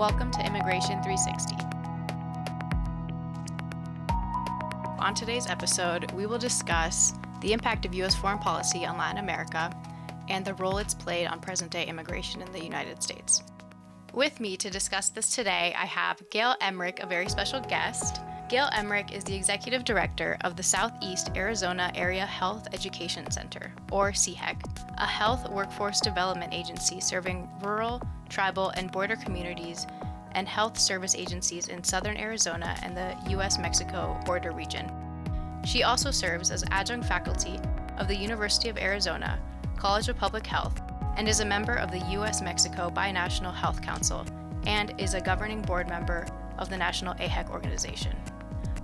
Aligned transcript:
Welcome 0.00 0.30
to 0.30 0.46
Immigration 0.46 1.02
360. 1.02 1.56
On 4.98 5.14
today's 5.14 5.46
episode, 5.46 6.10
we 6.12 6.24
will 6.24 6.38
discuss 6.38 7.12
the 7.42 7.52
impact 7.52 7.84
of 7.84 7.92
U.S. 7.92 8.14
foreign 8.14 8.38
policy 8.38 8.86
on 8.86 8.96
Latin 8.96 9.18
America 9.18 9.70
and 10.30 10.42
the 10.42 10.54
role 10.54 10.78
it's 10.78 10.94
played 10.94 11.26
on 11.26 11.38
present 11.38 11.70
day 11.70 11.86
immigration 11.86 12.40
in 12.40 12.50
the 12.50 12.64
United 12.64 13.02
States. 13.02 13.42
With 14.14 14.40
me 14.40 14.56
to 14.56 14.70
discuss 14.70 15.10
this 15.10 15.36
today, 15.36 15.74
I 15.76 15.84
have 15.84 16.22
Gail 16.30 16.54
Emmerich, 16.62 17.00
a 17.00 17.06
very 17.06 17.28
special 17.28 17.60
guest. 17.60 18.22
Gail 18.48 18.70
Emmerich 18.72 19.12
is 19.12 19.22
the 19.22 19.36
Executive 19.36 19.84
Director 19.84 20.38
of 20.44 20.56
the 20.56 20.62
Southeast 20.62 21.28
Arizona 21.36 21.92
Area 21.94 22.24
Health 22.24 22.68
Education 22.72 23.30
Center, 23.30 23.74
or 23.92 24.12
SEAHEC, 24.12 24.69
a 25.00 25.06
health 25.06 25.48
workforce 25.48 25.98
development 25.98 26.52
agency 26.52 27.00
serving 27.00 27.48
rural, 27.62 28.02
tribal, 28.28 28.68
and 28.76 28.92
border 28.92 29.16
communities 29.16 29.86
and 30.32 30.46
health 30.46 30.78
service 30.78 31.14
agencies 31.14 31.68
in 31.68 31.82
southern 31.82 32.18
Arizona 32.18 32.76
and 32.82 32.94
the 32.94 33.16
U.S. 33.30 33.58
Mexico 33.58 34.20
border 34.26 34.52
region. 34.52 34.92
She 35.64 35.82
also 35.84 36.10
serves 36.10 36.50
as 36.50 36.64
adjunct 36.70 37.06
faculty 37.06 37.58
of 37.96 38.08
the 38.08 38.16
University 38.16 38.68
of 38.68 38.76
Arizona 38.76 39.40
College 39.76 40.08
of 40.08 40.18
Public 40.18 40.46
Health 40.46 40.80
and 41.16 41.26
is 41.26 41.40
a 41.40 41.46
member 41.46 41.74
of 41.74 41.90
the 41.90 41.98
U.S. 42.10 42.42
Mexico 42.42 42.90
Binational 42.90 43.54
Health 43.54 43.80
Council 43.80 44.26
and 44.66 44.92
is 44.98 45.14
a 45.14 45.20
governing 45.20 45.62
board 45.62 45.88
member 45.88 46.26
of 46.58 46.68
the 46.68 46.76
National 46.76 47.14
AHEC 47.14 47.50
organization 47.50 48.14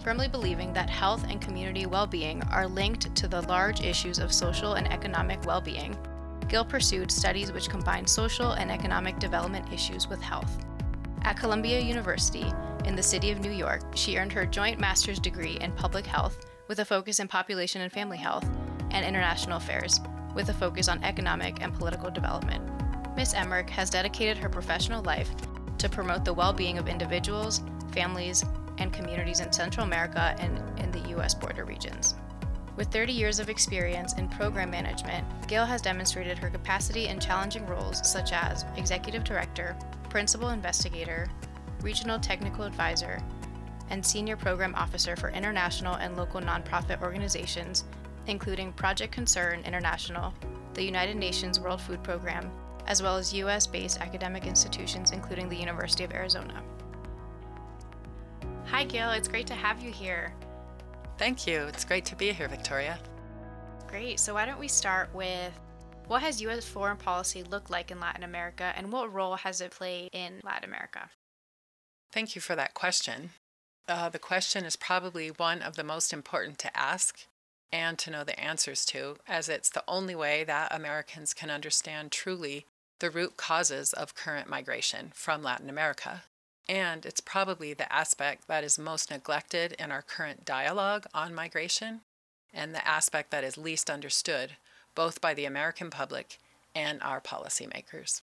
firmly 0.06 0.28
believing 0.28 0.72
that 0.72 0.88
health 0.88 1.24
and 1.28 1.40
community 1.40 1.84
well 1.84 2.06
being 2.06 2.40
are 2.52 2.68
linked 2.68 3.12
to 3.16 3.26
the 3.26 3.42
large 3.48 3.80
issues 3.80 4.20
of 4.20 4.32
social 4.32 4.74
and 4.74 4.86
economic 4.92 5.44
well 5.44 5.60
being, 5.60 5.98
Gill 6.46 6.64
pursued 6.64 7.10
studies 7.10 7.50
which 7.50 7.68
combine 7.68 8.06
social 8.06 8.52
and 8.52 8.70
economic 8.70 9.18
development 9.18 9.72
issues 9.72 10.06
with 10.06 10.22
health. 10.22 10.64
At 11.22 11.36
Columbia 11.36 11.80
University, 11.80 12.44
in 12.84 12.94
the 12.94 13.02
city 13.02 13.32
of 13.32 13.40
New 13.40 13.50
York, 13.50 13.82
she 13.96 14.16
earned 14.16 14.30
her 14.30 14.46
joint 14.46 14.78
master's 14.78 15.18
degree 15.18 15.58
in 15.60 15.72
public 15.72 16.06
health 16.06 16.46
with 16.68 16.78
a 16.78 16.84
focus 16.84 17.18
in 17.18 17.26
population 17.26 17.82
and 17.82 17.90
family 17.90 18.18
health 18.18 18.48
and 18.92 19.04
international 19.04 19.56
affairs 19.56 19.98
with 20.36 20.50
a 20.50 20.54
focus 20.54 20.86
on 20.86 21.02
economic 21.02 21.60
and 21.60 21.74
political 21.74 22.12
development. 22.12 22.62
Ms. 23.16 23.34
Emmerich 23.34 23.70
has 23.70 23.90
dedicated 23.90 24.38
her 24.38 24.48
professional 24.48 25.02
life 25.02 25.30
to 25.78 25.88
promote 25.88 26.24
the 26.24 26.32
well 26.32 26.52
being 26.52 26.78
of 26.78 26.86
individuals, 26.86 27.60
families, 27.90 28.44
and 28.78 28.92
communities 28.92 29.40
in 29.40 29.52
Central 29.52 29.86
America 29.86 30.34
and 30.38 30.60
in 30.78 30.90
the 30.90 31.08
U.S. 31.10 31.34
border 31.34 31.64
regions. 31.64 32.14
With 32.76 32.92
30 32.92 33.12
years 33.12 33.38
of 33.38 33.48
experience 33.48 34.12
in 34.14 34.28
program 34.28 34.70
management, 34.70 35.26
Gail 35.48 35.64
has 35.64 35.80
demonstrated 35.80 36.36
her 36.38 36.50
capacity 36.50 37.06
in 37.06 37.18
challenging 37.18 37.66
roles 37.66 38.06
such 38.06 38.32
as 38.32 38.66
executive 38.76 39.24
director, 39.24 39.74
principal 40.10 40.50
investigator, 40.50 41.26
regional 41.80 42.18
technical 42.18 42.64
advisor, 42.64 43.18
and 43.88 44.04
senior 44.04 44.36
program 44.36 44.74
officer 44.74 45.16
for 45.16 45.30
international 45.30 45.94
and 45.94 46.16
local 46.16 46.40
nonprofit 46.40 47.00
organizations, 47.00 47.84
including 48.26 48.72
Project 48.72 49.12
Concern 49.12 49.62
International, 49.64 50.34
the 50.74 50.84
United 50.84 51.16
Nations 51.16 51.58
World 51.58 51.80
Food 51.80 52.02
Program, 52.02 52.50
as 52.86 53.02
well 53.02 53.16
as 53.16 53.32
U.S. 53.34 53.66
based 53.66 54.00
academic 54.00 54.46
institutions, 54.46 55.12
including 55.12 55.48
the 55.48 55.56
University 55.56 56.04
of 56.04 56.12
Arizona. 56.12 56.62
Hi, 58.68 58.84
Gail. 58.84 59.12
It's 59.12 59.28
great 59.28 59.46
to 59.46 59.54
have 59.54 59.80
you 59.80 59.90
here. 59.90 60.34
Thank 61.18 61.46
you. 61.46 61.62
It's 61.62 61.84
great 61.84 62.04
to 62.06 62.16
be 62.16 62.32
here, 62.32 62.48
Victoria. 62.48 62.98
Great. 63.86 64.20
So, 64.20 64.34
why 64.34 64.44
don't 64.44 64.58
we 64.58 64.68
start 64.68 65.08
with 65.14 65.52
what 66.08 66.22
has 66.22 66.42
U.S. 66.42 66.66
foreign 66.66 66.96
policy 66.96 67.42
looked 67.44 67.70
like 67.70 67.90
in 67.90 68.00
Latin 68.00 68.24
America 68.24 68.72
and 68.76 68.92
what 68.92 69.12
role 69.12 69.36
has 69.36 69.60
it 69.60 69.70
played 69.70 70.10
in 70.12 70.40
Latin 70.44 70.68
America? 70.68 71.10
Thank 72.12 72.34
you 72.34 72.40
for 72.40 72.56
that 72.56 72.74
question. 72.74 73.30
Uh, 73.88 74.08
the 74.08 74.18
question 74.18 74.64
is 74.64 74.76
probably 74.76 75.28
one 75.28 75.62
of 75.62 75.76
the 75.76 75.84
most 75.84 76.12
important 76.12 76.58
to 76.58 76.76
ask 76.76 77.26
and 77.72 77.98
to 77.98 78.10
know 78.10 78.24
the 78.24 78.38
answers 78.38 78.84
to, 78.86 79.16
as 79.28 79.48
it's 79.48 79.70
the 79.70 79.84
only 79.86 80.14
way 80.14 80.44
that 80.44 80.74
Americans 80.74 81.34
can 81.34 81.50
understand 81.50 82.10
truly 82.10 82.66
the 82.98 83.10
root 83.10 83.36
causes 83.36 83.92
of 83.92 84.14
current 84.14 84.48
migration 84.48 85.12
from 85.14 85.42
Latin 85.42 85.70
America. 85.70 86.24
And 86.68 87.06
it's 87.06 87.20
probably 87.20 87.74
the 87.74 87.92
aspect 87.92 88.48
that 88.48 88.64
is 88.64 88.78
most 88.78 89.10
neglected 89.10 89.72
in 89.78 89.92
our 89.92 90.02
current 90.02 90.44
dialogue 90.44 91.06
on 91.14 91.34
migration, 91.34 92.00
and 92.52 92.74
the 92.74 92.86
aspect 92.86 93.30
that 93.30 93.44
is 93.44 93.56
least 93.56 93.88
understood 93.88 94.52
both 94.94 95.20
by 95.20 95.34
the 95.34 95.44
American 95.44 95.90
public 95.90 96.38
and 96.74 97.00
our 97.02 97.20
policymakers. 97.20 98.22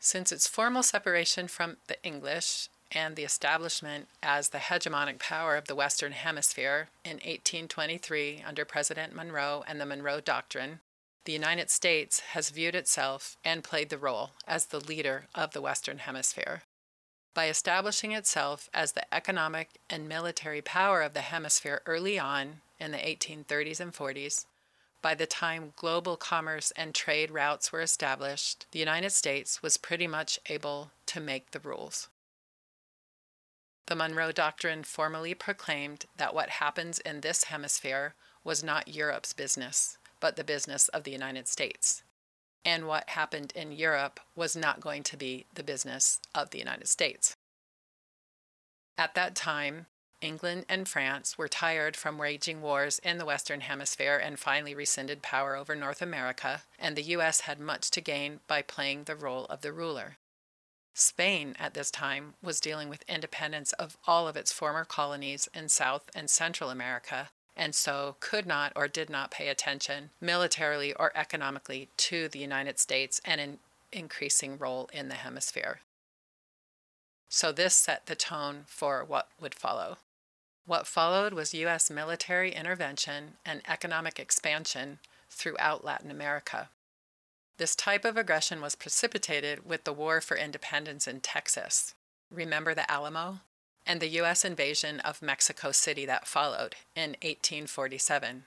Since 0.00 0.32
its 0.32 0.48
formal 0.48 0.82
separation 0.82 1.48
from 1.48 1.76
the 1.86 2.02
English 2.02 2.68
and 2.92 3.16
the 3.16 3.24
establishment 3.24 4.08
as 4.22 4.48
the 4.48 4.58
hegemonic 4.58 5.18
power 5.18 5.56
of 5.56 5.66
the 5.66 5.74
Western 5.74 6.12
Hemisphere 6.12 6.88
in 7.04 7.14
1823 7.14 8.44
under 8.46 8.64
President 8.64 9.14
Monroe 9.14 9.64
and 9.66 9.80
the 9.80 9.86
Monroe 9.86 10.20
Doctrine, 10.20 10.80
the 11.26 11.32
United 11.32 11.70
States 11.70 12.20
has 12.20 12.50
viewed 12.50 12.76
itself 12.76 13.36
and 13.44 13.64
played 13.64 13.90
the 13.90 13.98
role 13.98 14.30
as 14.46 14.66
the 14.66 14.78
leader 14.80 15.26
of 15.34 15.52
the 15.52 15.60
Western 15.60 15.98
Hemisphere. 15.98 16.62
By 17.34 17.48
establishing 17.48 18.12
itself 18.12 18.70
as 18.72 18.92
the 18.92 19.12
economic 19.12 19.80
and 19.90 20.08
military 20.08 20.62
power 20.62 21.02
of 21.02 21.14
the 21.14 21.20
hemisphere 21.22 21.82
early 21.84 22.16
on 22.16 22.60
in 22.78 22.92
the 22.92 22.98
1830s 22.98 23.80
and 23.80 23.92
40s, 23.92 24.46
by 25.02 25.14
the 25.14 25.26
time 25.26 25.72
global 25.76 26.16
commerce 26.16 26.70
and 26.76 26.94
trade 26.94 27.32
routes 27.32 27.72
were 27.72 27.82
established, 27.82 28.66
the 28.70 28.78
United 28.78 29.10
States 29.10 29.62
was 29.62 29.76
pretty 29.76 30.06
much 30.06 30.38
able 30.48 30.92
to 31.06 31.20
make 31.20 31.50
the 31.50 31.60
rules. 31.60 32.08
The 33.86 33.96
Monroe 33.96 34.32
Doctrine 34.32 34.84
formally 34.84 35.34
proclaimed 35.34 36.06
that 36.16 36.34
what 36.34 36.50
happens 36.50 37.00
in 37.00 37.20
this 37.20 37.44
hemisphere 37.44 38.14
was 38.44 38.62
not 38.62 38.88
Europe's 38.88 39.32
business, 39.32 39.98
but 40.20 40.36
the 40.36 40.44
business 40.44 40.88
of 40.88 41.04
the 41.04 41.10
United 41.10 41.48
States. 41.48 42.02
And 42.64 42.86
what 42.86 43.10
happened 43.10 43.52
in 43.54 43.72
Europe 43.72 44.20
was 44.34 44.56
not 44.56 44.80
going 44.80 45.02
to 45.04 45.16
be 45.16 45.46
the 45.54 45.62
business 45.62 46.20
of 46.34 46.50
the 46.50 46.58
United 46.58 46.88
States. 46.88 47.36
At 48.98 49.14
that 49.14 49.34
time, 49.34 49.86
England 50.20 50.64
and 50.68 50.88
France 50.88 51.36
were 51.36 51.48
tired 51.48 51.96
from 51.96 52.16
waging 52.16 52.62
wars 52.62 52.98
in 53.00 53.18
the 53.18 53.26
Western 53.26 53.60
Hemisphere 53.60 54.16
and 54.16 54.38
finally 54.38 54.74
rescinded 54.74 55.22
power 55.22 55.54
over 55.54 55.76
North 55.76 56.00
America, 56.00 56.62
and 56.78 56.96
the 56.96 57.02
U.S. 57.02 57.42
had 57.42 57.60
much 57.60 57.90
to 57.90 58.00
gain 58.00 58.40
by 58.46 58.62
playing 58.62 59.04
the 59.04 59.14
role 59.14 59.44
of 59.46 59.60
the 59.60 59.72
ruler. 59.72 60.16
Spain 60.94 61.54
at 61.58 61.74
this 61.74 61.90
time 61.90 62.34
was 62.42 62.58
dealing 62.58 62.88
with 62.88 63.04
independence 63.06 63.74
of 63.74 63.98
all 64.06 64.26
of 64.26 64.36
its 64.36 64.50
former 64.50 64.86
colonies 64.86 65.46
in 65.52 65.68
South 65.68 66.08
and 66.14 66.30
Central 66.30 66.70
America 66.70 67.28
and 67.56 67.74
so 67.74 68.16
could 68.20 68.46
not 68.46 68.72
or 68.76 68.86
did 68.86 69.08
not 69.08 69.30
pay 69.30 69.48
attention 69.48 70.10
militarily 70.20 70.92
or 70.94 71.10
economically 71.16 71.88
to 71.96 72.28
the 72.28 72.38
United 72.38 72.78
States 72.78 73.20
and 73.24 73.40
an 73.40 73.58
increasing 73.92 74.58
role 74.58 74.90
in 74.92 75.08
the 75.08 75.14
hemisphere. 75.14 75.80
So 77.28 77.52
this 77.52 77.74
set 77.74 78.06
the 78.06 78.14
tone 78.14 78.64
for 78.66 79.04
what 79.04 79.28
would 79.40 79.54
follow. 79.54 79.98
What 80.66 80.86
followed 80.86 81.32
was 81.32 81.54
U.S. 81.54 81.90
military 81.90 82.52
intervention 82.52 83.34
and 83.44 83.62
economic 83.68 84.18
expansion 84.18 84.98
throughout 85.30 85.84
Latin 85.84 86.10
America. 86.10 86.70
This 87.58 87.74
type 87.74 88.04
of 88.04 88.16
aggression 88.16 88.60
was 88.60 88.74
precipitated 88.74 89.64
with 89.64 89.84
the 89.84 89.92
War 89.92 90.20
for 90.20 90.36
Independence 90.36 91.08
in 91.08 91.20
Texas. 91.20 91.94
Remember 92.30 92.74
the 92.74 92.90
Alamo? 92.90 93.40
And 93.86 94.00
the 94.00 94.08
U.S. 94.08 94.44
invasion 94.44 95.00
of 95.00 95.22
Mexico 95.22 95.72
City 95.72 96.04
that 96.06 96.26
followed 96.26 96.74
in 96.94 97.10
1847. 97.22 98.44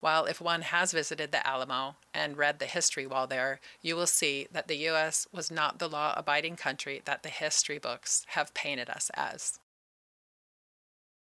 While 0.00 0.26
if 0.26 0.40
one 0.40 0.62
has 0.62 0.92
visited 0.92 1.32
the 1.32 1.44
Alamo 1.46 1.96
and 2.14 2.36
read 2.36 2.58
the 2.58 2.66
history 2.66 3.06
while 3.06 3.26
there, 3.26 3.60
you 3.82 3.96
will 3.96 4.06
see 4.06 4.46
that 4.52 4.68
the 4.68 4.76
U.S. 4.76 5.26
was 5.32 5.50
not 5.50 5.78
the 5.78 5.88
law 5.88 6.14
abiding 6.16 6.56
country 6.56 7.02
that 7.06 7.22
the 7.22 7.28
history 7.28 7.78
books 7.78 8.24
have 8.28 8.54
painted 8.54 8.88
us 8.88 9.10
as. 9.14 9.58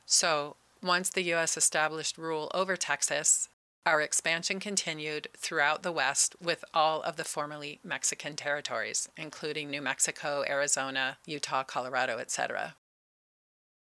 So, 0.05 0.57
once 0.81 1.09
the 1.09 1.23
U.S. 1.23 1.55
established 1.55 2.17
rule 2.17 2.51
over 2.53 2.75
Texas, 2.75 3.47
our 3.85 4.01
expansion 4.01 4.59
continued 4.59 5.27
throughout 5.37 5.83
the 5.83 5.91
West 5.91 6.35
with 6.41 6.65
all 6.73 7.01
of 7.03 7.15
the 7.15 7.23
formerly 7.23 7.79
Mexican 7.83 8.35
territories, 8.35 9.07
including 9.17 9.69
New 9.69 9.81
Mexico, 9.81 10.43
Arizona, 10.47 11.17
Utah, 11.25 11.63
Colorado, 11.63 12.17
etc. 12.17 12.75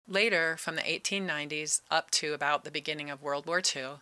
Later, 0.08 0.56
from 0.56 0.76
the 0.76 0.82
1890s 0.82 1.80
up 1.90 2.12
to 2.12 2.32
about 2.32 2.62
the 2.62 2.70
beginning 2.70 3.10
of 3.10 3.22
World 3.22 3.46
War 3.46 3.58
II, 3.58 3.98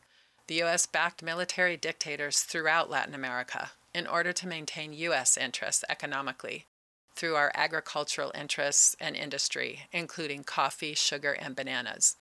the 0.47 0.57
U.S. 0.57 0.85
backed 0.85 1.23
military 1.23 1.79
dictators 1.79 2.41
throughout 2.41 2.91
Latin 2.91 3.15
America 3.15 3.71
in 3.95 4.07
order 4.07 4.33
to 4.35 4.47
maintain 4.47 4.93
U.S. 4.93 5.39
interests 5.39 5.83
economically 5.89 6.67
through 7.15 7.37
our 7.37 7.51
agricultural 7.55 8.33
interests 8.35 8.95
and 9.01 9.17
industry, 9.17 9.83
including 9.93 10.45
coffee, 10.45 10.93
sugar, 10.93 11.33
and 11.33 11.57
bananas. 11.57 12.17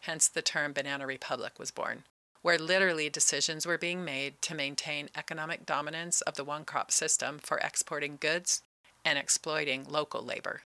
Hence, 0.00 0.26
the 0.26 0.42
term 0.42 0.72
Banana 0.72 1.06
Republic 1.06 1.60
was 1.60 1.70
born, 1.70 2.02
where 2.40 2.58
literally 2.58 3.08
decisions 3.08 3.66
were 3.66 3.78
being 3.78 4.04
made 4.04 4.42
to 4.42 4.54
maintain 4.54 5.10
economic 5.16 5.64
dominance 5.64 6.22
of 6.22 6.34
the 6.34 6.44
one 6.44 6.64
crop 6.64 6.90
system 6.90 7.38
for 7.38 7.58
exporting 7.58 8.16
goods 8.18 8.62
and 9.04 9.16
exploiting 9.16 9.84
local 9.84 10.24
labor. 10.24 10.62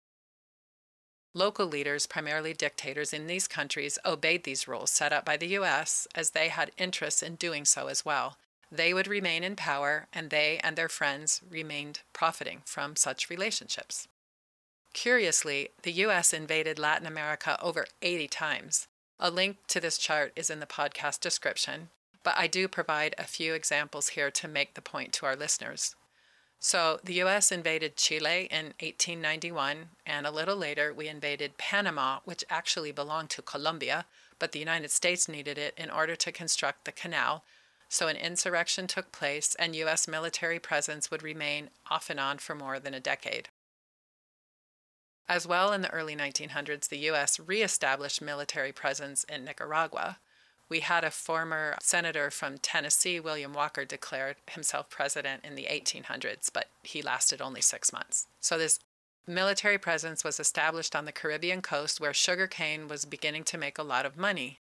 Local 1.36 1.66
leaders, 1.66 2.06
primarily 2.06 2.54
dictators 2.54 3.12
in 3.12 3.26
these 3.26 3.48
countries, 3.48 3.98
obeyed 4.06 4.44
these 4.44 4.68
rules 4.68 4.92
set 4.92 5.12
up 5.12 5.26
by 5.26 5.36
the 5.36 5.48
U.S. 5.48 6.08
as 6.14 6.32
they 6.32 6.50
had 6.50 6.72
interests 6.78 7.24
in 7.24 7.36
doing 7.36 7.66
so 7.66 7.88
as 7.88 8.06
well. 8.06 8.38
They 8.72 8.94
would 8.94 9.08
remain 9.08 9.44
in 9.44 9.56
power, 9.56 10.08
and 10.14 10.30
they 10.30 10.60
and 10.64 10.76
their 10.76 10.90
friends 10.90 11.42
remained 11.50 12.02
profiting 12.14 12.62
from 12.66 12.96
such 12.96 13.30
relationships. 13.30 14.08
Curiously, 14.94 15.70
the 15.82 15.92
U.S. 15.92 16.34
invaded 16.34 16.78
Latin 16.78 17.08
America 17.08 17.58
over 17.62 17.86
80 18.04 18.28
times. 18.28 18.88
A 19.20 19.32
link 19.32 19.58
to 19.70 19.80
this 19.80 19.98
chart 19.98 20.34
is 20.36 20.52
in 20.52 20.60
the 20.60 20.68
podcast 20.68 21.20
description, 21.20 21.90
but 22.24 22.36
I 22.38 22.46
do 22.46 22.68
provide 22.68 23.16
a 23.18 23.24
few 23.24 23.54
examples 23.56 24.10
here 24.10 24.30
to 24.30 24.48
make 24.48 24.76
the 24.76 24.82
point 24.82 25.14
to 25.14 25.26
our 25.26 25.36
listeners. 25.36 25.96
So 26.66 27.02
the 27.04 27.22
US 27.22 27.52
invaded 27.52 27.98
Chile 27.98 28.48
in 28.50 28.68
1891, 28.80 29.90
and 30.06 30.26
a 30.26 30.32
little 30.32 30.56
later 30.56 30.94
we 30.94 31.10
invaded 31.10 31.58
Panama, 31.58 32.20
which 32.24 32.46
actually 32.50 32.94
belonged 32.94 33.32
to 33.32 33.42
Colombia, 33.42 34.06
but 34.40 34.54
the 34.54 34.60
United 34.60 34.90
States 34.90 35.28
needed 35.28 35.58
it 35.58 35.74
in 35.78 35.90
order 35.90 36.16
to 36.16 36.32
construct 36.32 36.86
the 36.86 36.94
canal. 36.94 37.44
So 37.90 38.08
an 38.08 38.16
insurrection 38.16 38.88
took 38.88 39.12
place, 39.12 39.56
and 39.56 39.76
US 39.76 40.08
military 40.08 40.58
presence 40.58 41.12
would 41.12 41.22
remain 41.22 41.70
off 41.92 42.10
and 42.10 42.18
on 42.18 42.38
for 42.38 42.56
more 42.56 42.80
than 42.80 42.94
a 42.94 43.02
decade. 43.02 43.50
As 45.28 45.46
well, 45.46 45.74
in 45.74 45.82
the 45.82 45.92
early 45.92 46.16
1900s, 46.16 46.88
the 46.88 47.00
U.S. 47.10 47.42
reestablished 47.42 48.22
military 48.22 48.72
presence 48.72 49.26
in 49.26 49.44
Nicaragua. 49.44 50.18
We 50.70 50.80
had 50.80 51.04
a 51.04 51.12
former 51.12 51.78
senator 51.82 52.32
from 52.32 52.58
Tennessee, 52.58 53.20
William 53.20 53.54
Walker, 53.54 53.86
declared 53.86 54.38
himself 54.50 54.90
president 54.90 55.44
in 55.44 55.56
the 55.56 55.68
1800s, 55.70 56.50
but 56.52 56.70
he 56.82 57.02
lasted 57.02 57.42
only 57.42 57.62
six 57.62 57.94
months. 57.94 58.28
So, 58.40 58.58
this 58.58 58.80
military 59.28 59.78
presence 59.78 60.24
was 60.24 60.40
established 60.40 60.96
on 60.96 61.06
the 61.06 61.12
Caribbean 61.12 61.62
coast 61.62 62.00
where 62.00 62.14
sugarcane 62.14 62.88
was 62.88 63.06
beginning 63.06 63.44
to 63.46 63.58
make 63.58 63.78
a 63.78 63.84
lot 63.84 64.06
of 64.06 64.18
money. 64.18 64.60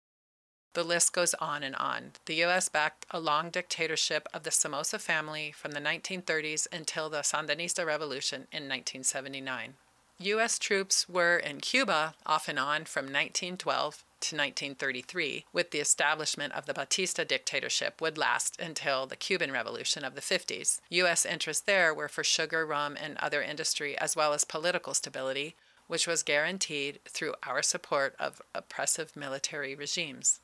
The 0.73 0.83
list 0.83 1.13
goes 1.13 1.35
on 1.35 1.61
and 1.61 1.75
on. 1.75 2.13
The 2.25 2.35
U.S. 2.35 2.67
backed 2.67 3.05
a 3.11 3.19
long 3.19 3.51
dictatorship 3.51 4.27
of 4.33 4.43
the 4.43 4.51
Somoza 4.51 4.97
family 4.97 5.51
from 5.51 5.71
the 5.71 5.79
1930s 5.79 6.67
until 6.71 7.09
the 7.09 7.19
Sandinista 7.19 7.85
Revolution 7.85 8.47
in 8.51 8.63
1979. 8.63 9.75
U.S. 10.19 10.57
troops 10.57 11.07
were 11.07 11.37
in 11.37 11.59
Cuba 11.59 12.15
off 12.25 12.47
and 12.47 12.57
on 12.57 12.85
from 12.85 13.05
1912 13.05 14.03
to 14.23 14.37
1933, 14.37 15.45
with 15.51 15.71
the 15.71 15.79
establishment 15.79 16.53
of 16.53 16.65
the 16.65 16.73
Batista 16.73 17.25
dictatorship, 17.25 17.99
would 17.99 18.17
last 18.17 18.59
until 18.59 19.05
the 19.05 19.17
Cuban 19.17 19.51
Revolution 19.51 20.05
of 20.05 20.15
the 20.15 20.21
50s. 20.21 20.79
U.S. 20.89 21.25
interests 21.25 21.63
there 21.63 21.93
were 21.93 22.07
for 22.07 22.23
sugar, 22.23 22.65
rum, 22.65 22.97
and 22.99 23.17
other 23.17 23.41
industry, 23.41 23.97
as 23.97 24.15
well 24.15 24.31
as 24.31 24.45
political 24.45 24.93
stability, 24.93 25.55
which 25.87 26.07
was 26.07 26.23
guaranteed 26.23 26.99
through 27.05 27.35
our 27.43 27.61
support 27.61 28.15
of 28.17 28.41
oppressive 28.55 29.15
military 29.15 29.75
regimes. 29.75 30.39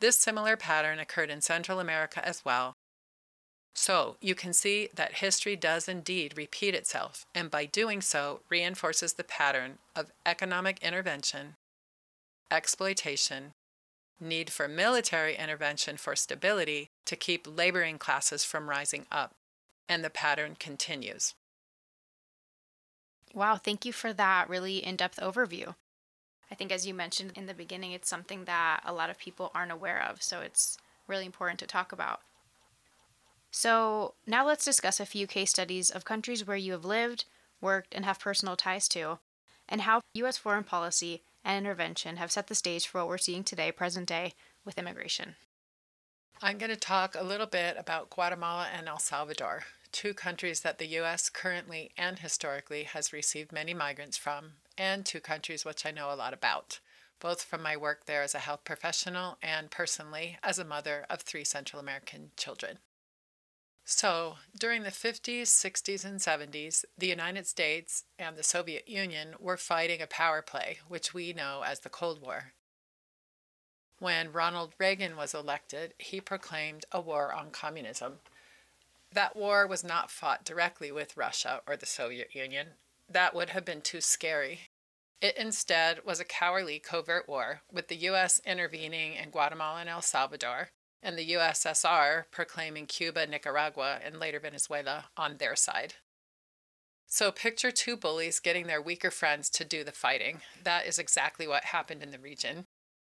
This 0.00 0.18
similar 0.18 0.56
pattern 0.56 0.98
occurred 0.98 1.30
in 1.30 1.40
Central 1.40 1.80
America 1.80 2.26
as 2.26 2.44
well. 2.44 2.74
So, 3.74 4.16
you 4.20 4.34
can 4.34 4.52
see 4.52 4.90
that 4.94 5.14
history 5.14 5.56
does 5.56 5.88
indeed 5.88 6.36
repeat 6.36 6.74
itself, 6.74 7.24
and 7.34 7.50
by 7.50 7.64
doing 7.64 8.02
so, 8.02 8.40
reinforces 8.50 9.14
the 9.14 9.24
pattern 9.24 9.78
of 9.96 10.12
economic 10.26 10.78
intervention 10.82 11.56
exploitation, 12.52 13.54
need 14.20 14.50
for 14.50 14.68
military 14.68 15.36
intervention 15.36 15.96
for 15.96 16.14
stability 16.14 16.90
to 17.06 17.16
keep 17.16 17.46
laboring 17.48 17.98
classes 17.98 18.44
from 18.44 18.68
rising 18.68 19.06
up. 19.10 19.32
And 19.88 20.04
the 20.04 20.10
pattern 20.10 20.56
continues. 20.58 21.34
Wow, 23.34 23.56
thank 23.56 23.84
you 23.84 23.92
for 23.92 24.12
that 24.12 24.48
really 24.48 24.78
in 24.78 24.96
depth 24.96 25.18
overview. 25.18 25.74
I 26.50 26.54
think, 26.54 26.70
as 26.70 26.86
you 26.86 26.92
mentioned 26.92 27.32
in 27.34 27.46
the 27.46 27.54
beginning, 27.54 27.92
it's 27.92 28.08
something 28.08 28.44
that 28.44 28.82
a 28.84 28.92
lot 28.92 29.08
of 29.08 29.18
people 29.18 29.50
aren't 29.54 29.72
aware 29.72 30.02
of, 30.02 30.22
so 30.22 30.40
it's 30.40 30.76
really 31.08 31.24
important 31.24 31.58
to 31.60 31.66
talk 31.66 31.92
about. 31.92 32.20
So, 33.50 34.14
now 34.26 34.46
let's 34.46 34.64
discuss 34.64 35.00
a 35.00 35.06
few 35.06 35.26
case 35.26 35.50
studies 35.50 35.90
of 35.90 36.04
countries 36.04 36.46
where 36.46 36.56
you 36.56 36.72
have 36.72 36.84
lived, 36.84 37.24
worked, 37.60 37.94
and 37.94 38.04
have 38.04 38.20
personal 38.20 38.56
ties 38.56 38.86
to, 38.88 39.18
and 39.68 39.82
how 39.82 40.02
U.S. 40.14 40.36
foreign 40.36 40.64
policy 40.64 41.22
and 41.44 41.64
intervention 41.64 42.16
have 42.16 42.32
set 42.32 42.46
the 42.46 42.54
stage 42.54 42.86
for 42.86 42.98
what 42.98 43.08
we're 43.08 43.18
seeing 43.18 43.44
today, 43.44 43.72
present 43.72 44.08
day, 44.08 44.34
with 44.64 44.78
immigration. 44.78 45.36
I'm 46.40 46.58
going 46.58 46.70
to 46.70 46.76
talk 46.76 47.14
a 47.14 47.22
little 47.22 47.46
bit 47.46 47.76
about 47.78 48.10
Guatemala 48.10 48.68
and 48.76 48.88
El 48.88 48.98
Salvador, 48.98 49.62
two 49.92 50.12
countries 50.12 50.60
that 50.60 50.78
the 50.78 50.86
U.S. 50.86 51.28
currently 51.28 51.92
and 51.96 52.18
historically 52.18 52.82
has 52.84 53.12
received 53.12 53.52
many 53.52 53.74
migrants 53.74 54.16
from, 54.16 54.54
and 54.76 55.06
two 55.06 55.20
countries 55.20 55.64
which 55.64 55.86
I 55.86 55.92
know 55.92 56.12
a 56.12 56.16
lot 56.16 56.34
about, 56.34 56.80
both 57.20 57.42
from 57.42 57.62
my 57.62 57.76
work 57.76 58.06
there 58.06 58.22
as 58.22 58.34
a 58.34 58.40
health 58.40 58.64
professional 58.64 59.38
and 59.40 59.70
personally 59.70 60.38
as 60.42 60.58
a 60.58 60.64
mother 60.64 61.06
of 61.08 61.20
three 61.20 61.44
Central 61.44 61.78
American 61.78 62.32
children. 62.36 62.78
So, 63.84 64.36
during 64.56 64.84
the 64.84 64.90
50s, 64.90 65.42
60s, 65.42 66.04
and 66.04 66.20
70s, 66.20 66.84
the 66.96 67.08
United 67.08 67.46
States 67.46 68.04
and 68.18 68.36
the 68.36 68.42
Soviet 68.42 68.88
Union 68.88 69.34
were 69.40 69.56
fighting 69.56 70.00
a 70.00 70.06
power 70.06 70.40
play, 70.40 70.78
which 70.86 71.12
we 71.12 71.32
know 71.32 71.62
as 71.66 71.80
the 71.80 71.88
Cold 71.88 72.22
War. 72.22 72.52
When 73.98 74.32
Ronald 74.32 74.74
Reagan 74.78 75.16
was 75.16 75.34
elected, 75.34 75.94
he 75.98 76.20
proclaimed 76.20 76.84
a 76.92 77.00
war 77.00 77.32
on 77.32 77.50
communism. 77.50 78.18
That 79.12 79.36
war 79.36 79.66
was 79.66 79.84
not 79.84 80.10
fought 80.10 80.44
directly 80.44 80.90
with 80.90 81.16
Russia 81.16 81.60
or 81.66 81.76
the 81.76 81.86
Soviet 81.86 82.34
Union. 82.34 82.68
That 83.08 83.34
would 83.34 83.50
have 83.50 83.64
been 83.64 83.82
too 83.82 84.00
scary. 84.00 84.70
It 85.20 85.36
instead 85.36 86.04
was 86.04 86.18
a 86.18 86.24
cowardly 86.24 86.80
covert 86.80 87.28
war, 87.28 87.62
with 87.70 87.88
the 87.88 87.96
U.S. 87.96 88.40
intervening 88.44 89.14
in 89.14 89.30
Guatemala 89.30 89.80
and 89.80 89.88
El 89.88 90.02
Salvador, 90.02 90.70
and 91.02 91.18
the 91.18 91.32
USSR 91.32 92.24
proclaiming 92.30 92.86
Cuba, 92.86 93.26
Nicaragua, 93.26 93.98
and 94.04 94.20
later 94.20 94.38
Venezuela 94.38 95.06
on 95.16 95.38
their 95.38 95.56
side. 95.56 95.94
So 97.06 97.30
picture 97.30 97.70
two 97.70 97.96
bullies 97.96 98.40
getting 98.40 98.66
their 98.66 98.80
weaker 98.80 99.10
friends 99.10 99.50
to 99.50 99.64
do 99.64 99.84
the 99.84 99.92
fighting. 99.92 100.40
That 100.62 100.86
is 100.86 100.98
exactly 100.98 101.46
what 101.46 101.64
happened 101.64 102.02
in 102.02 102.10
the 102.10 102.18
region. 102.18 102.66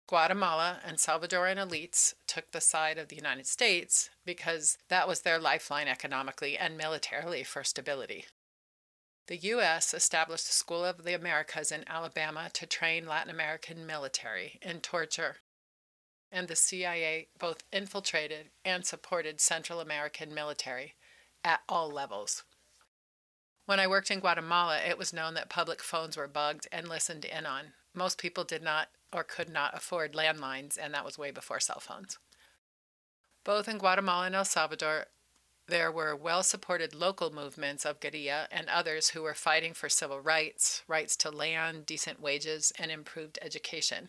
Guatemala 0.08 0.78
and 0.86 0.96
Salvadoran 0.96 1.56
elites 1.56 2.14
took 2.26 2.50
the 2.50 2.60
side 2.60 2.96
of 2.96 3.08
the 3.08 3.16
United 3.16 3.46
States 3.46 4.08
because 4.24 4.78
that 4.88 5.08
was 5.08 5.20
their 5.20 5.38
lifeline 5.38 5.88
economically 5.88 6.56
and 6.56 6.78
militarily 6.78 7.42
for 7.42 7.62
stability. 7.64 8.24
The 9.26 9.36
U.S. 9.36 9.92
established 9.92 10.46
the 10.46 10.54
School 10.54 10.84
of 10.84 11.04
the 11.04 11.14
Americas 11.14 11.70
in 11.70 11.84
Alabama 11.86 12.48
to 12.54 12.66
train 12.66 13.06
Latin 13.06 13.30
American 13.30 13.84
military 13.84 14.58
in 14.62 14.80
torture, 14.80 15.36
and 16.30 16.48
the 16.48 16.56
CIA 16.56 17.28
both 17.38 17.64
infiltrated 17.72 18.50
and 18.64 18.84
supported 18.84 19.40
Central 19.40 19.80
American 19.80 20.34
military 20.34 20.94
at 21.44 21.60
all 21.68 21.90
levels. 21.90 22.44
When 23.66 23.80
I 23.80 23.86
worked 23.86 24.10
in 24.10 24.20
Guatemala, 24.20 24.78
it 24.78 24.96
was 24.96 25.12
known 25.12 25.34
that 25.34 25.50
public 25.50 25.82
phones 25.82 26.16
were 26.16 26.28
bugged 26.28 26.66
and 26.72 26.88
listened 26.88 27.24
in 27.24 27.44
on. 27.44 27.72
Most 27.94 28.18
people 28.18 28.44
did 28.44 28.62
not 28.62 28.88
or 29.12 29.24
could 29.24 29.48
not 29.48 29.76
afford 29.76 30.14
landlines, 30.14 30.78
and 30.80 30.94
that 30.94 31.04
was 31.04 31.18
way 31.18 31.30
before 31.30 31.60
cell 31.60 31.80
phones. 31.80 32.18
Both 33.44 33.68
in 33.68 33.78
Guatemala 33.78 34.26
and 34.26 34.34
El 34.34 34.44
Salvador, 34.44 35.06
there 35.66 35.92
were 35.92 36.16
well 36.16 36.42
supported 36.42 36.94
local 36.94 37.30
movements 37.30 37.84
of 37.84 38.00
guerrilla 38.00 38.48
and 38.50 38.68
others 38.68 39.10
who 39.10 39.22
were 39.22 39.34
fighting 39.34 39.74
for 39.74 39.90
civil 39.90 40.20
rights, 40.20 40.82
rights 40.88 41.14
to 41.18 41.30
land, 41.30 41.84
decent 41.84 42.20
wages, 42.20 42.72
and 42.78 42.90
improved 42.90 43.38
education. 43.42 44.08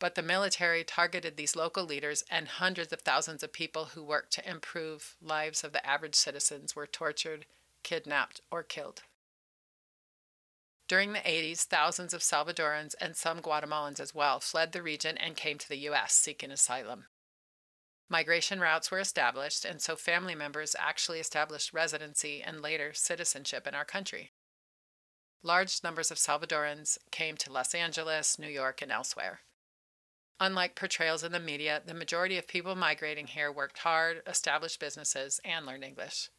But 0.00 0.14
the 0.14 0.22
military 0.22 0.82
targeted 0.82 1.36
these 1.36 1.54
local 1.54 1.84
leaders, 1.84 2.24
and 2.30 2.48
hundreds 2.48 2.90
of 2.92 3.02
thousands 3.02 3.42
of 3.42 3.52
people 3.52 3.84
who 3.84 4.02
worked 4.02 4.32
to 4.32 4.50
improve 4.50 5.14
lives 5.20 5.62
of 5.62 5.72
the 5.72 5.86
average 5.86 6.14
citizens 6.14 6.74
were 6.74 6.86
tortured, 6.86 7.44
kidnapped, 7.82 8.40
or 8.50 8.62
killed. 8.62 9.02
During 10.88 11.12
the 11.12 11.20
80s, 11.20 11.64
thousands 11.64 12.14
of 12.14 12.22
Salvadorans 12.22 12.94
and 12.98 13.14
some 13.14 13.40
Guatemalans 13.40 14.00
as 14.00 14.14
well 14.14 14.40
fled 14.40 14.72
the 14.72 14.82
region 14.82 15.18
and 15.18 15.36
came 15.36 15.58
to 15.58 15.68
the 15.68 15.78
U.S. 15.78 16.14
seeking 16.14 16.50
asylum. 16.50 17.04
Migration 18.08 18.58
routes 18.58 18.90
were 18.90 18.98
established, 18.98 19.66
and 19.66 19.80
so 19.82 19.96
family 19.96 20.34
members 20.34 20.74
actually 20.78 21.20
established 21.20 21.74
residency 21.74 22.42
and 22.42 22.60
later 22.62 22.92
citizenship 22.94 23.66
in 23.68 23.74
our 23.74 23.84
country. 23.84 24.32
Large 25.42 25.84
numbers 25.84 26.10
of 26.10 26.16
Salvadorans 26.16 26.98
came 27.10 27.36
to 27.36 27.52
Los 27.52 27.74
Angeles, 27.74 28.38
New 28.38 28.48
York, 28.48 28.82
and 28.82 28.90
elsewhere. 28.90 29.40
Unlike 30.42 30.74
portrayals 30.74 31.22
in 31.22 31.32
the 31.32 31.38
media, 31.38 31.82
the 31.84 31.92
majority 31.92 32.38
of 32.38 32.48
people 32.48 32.74
migrating 32.74 33.26
here 33.26 33.52
worked 33.52 33.80
hard, 33.80 34.22
established 34.26 34.80
businesses, 34.80 35.38
and 35.44 35.66
learned 35.66 35.84
English. 35.84 36.30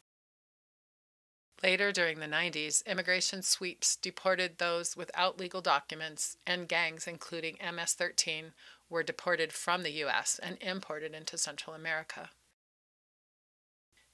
Later, 1.62 1.92
during 1.92 2.18
the 2.18 2.26
90s, 2.26 2.84
immigration 2.84 3.42
sweeps 3.42 3.94
deported 3.94 4.58
those 4.58 4.96
without 4.96 5.38
legal 5.38 5.60
documents, 5.60 6.36
and 6.44 6.68
gangs, 6.68 7.06
including 7.06 7.56
MS 7.62 7.92
13, 7.92 8.52
were 8.90 9.04
deported 9.04 9.52
from 9.52 9.84
the 9.84 9.92
U.S. 9.92 10.40
and 10.42 10.58
imported 10.60 11.14
into 11.14 11.38
Central 11.38 11.76
America. 11.76 12.30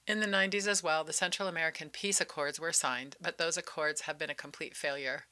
In 0.07 0.21
the 0.21 0.27
90s 0.27 0.67
as 0.67 0.83
well, 0.83 1.05
the 1.05 1.15
Central 1.15 1.49
American 1.49 1.89
Peace 1.89 2.21
Accords 2.21 2.61
were 2.61 2.73
signed, 2.73 3.17
but 3.21 3.39
those 3.39 3.57
accords 3.57 4.03
have 4.03 4.19
been 4.19 4.31
a 4.31 4.35
complete 4.35 4.77
failure. 4.77 5.25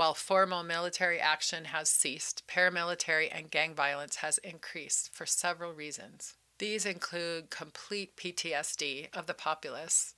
While 0.00 0.14
formal 0.14 0.62
military 0.62 1.20
action 1.20 1.66
has 1.66 1.90
ceased, 1.90 2.46
paramilitary 2.48 3.28
and 3.30 3.50
gang 3.50 3.74
violence 3.74 4.16
has 4.16 4.38
increased 4.38 5.12
for 5.12 5.26
several 5.26 5.74
reasons. 5.74 6.38
These 6.56 6.86
include 6.86 7.50
complete 7.50 8.16
PTSD 8.16 9.14
of 9.14 9.26
the 9.26 9.34
populace. 9.34 10.14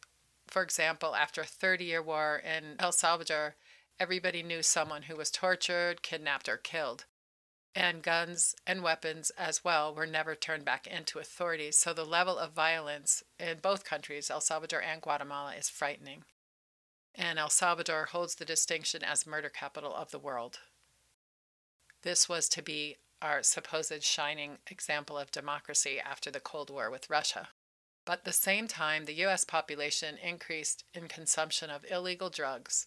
For 0.47 0.63
example, 0.63 1.17
after 1.17 1.41
a 1.41 1.47
30 1.47 1.85
year 1.85 2.01
war 2.01 2.41
in 2.45 2.77
El 2.79 2.93
Salvador, 2.93 3.57
everybody 3.99 4.45
knew 4.45 4.63
someone 4.63 5.03
who 5.03 5.17
was 5.17 5.33
tortured, 5.33 6.03
kidnapped, 6.03 6.49
or 6.49 6.59
killed 6.59 7.07
and 7.75 8.05
guns 8.05 8.55
and 8.65 8.85
weapons 8.85 9.31
as 9.37 9.65
well 9.65 9.93
were 9.93 10.07
never 10.07 10.37
turned 10.37 10.65
back 10.65 10.87
into 10.87 11.19
authorities. 11.19 11.77
So 11.77 11.93
the 11.93 12.05
level 12.05 12.39
of 12.39 12.53
violence 12.53 13.25
in 13.41 13.59
both 13.59 13.83
countries, 13.83 14.31
El 14.31 14.43
Salvador 14.43 14.81
and 14.81 15.03
Guatemala, 15.03 15.55
is 15.57 15.69
frightening. 15.69 16.23
And 17.15 17.39
El 17.39 17.51
Salvador 17.51 18.07
holds 18.07 18.35
the 18.35 18.45
distinction 18.45 19.03
as 19.03 19.27
murder 19.27 19.49
capital 19.49 19.95
of 19.95 20.11
the 20.11 20.19
world. 20.19 20.61
This 22.03 22.29
was 22.29 22.49
to 22.51 22.63
be 22.63 22.97
our 23.21 23.43
supposed 23.43 24.03
shining 24.03 24.59
example 24.69 25.17
of 25.17 25.31
democracy 25.31 26.01
after 26.01 26.31
the 26.31 26.41
Cold 26.41 26.71
War 26.71 26.91
with 26.91 27.11
Russia. 27.11 27.51
But 28.05 28.21
at 28.21 28.25
the 28.25 28.33
same 28.33 28.67
time, 28.67 29.05
the 29.05 29.25
US 29.27 29.45
population 29.45 30.17
increased 30.17 30.85
in 30.93 31.07
consumption 31.07 31.71
of 31.71 31.85
illegal 31.89 32.31
drugs 32.31 32.87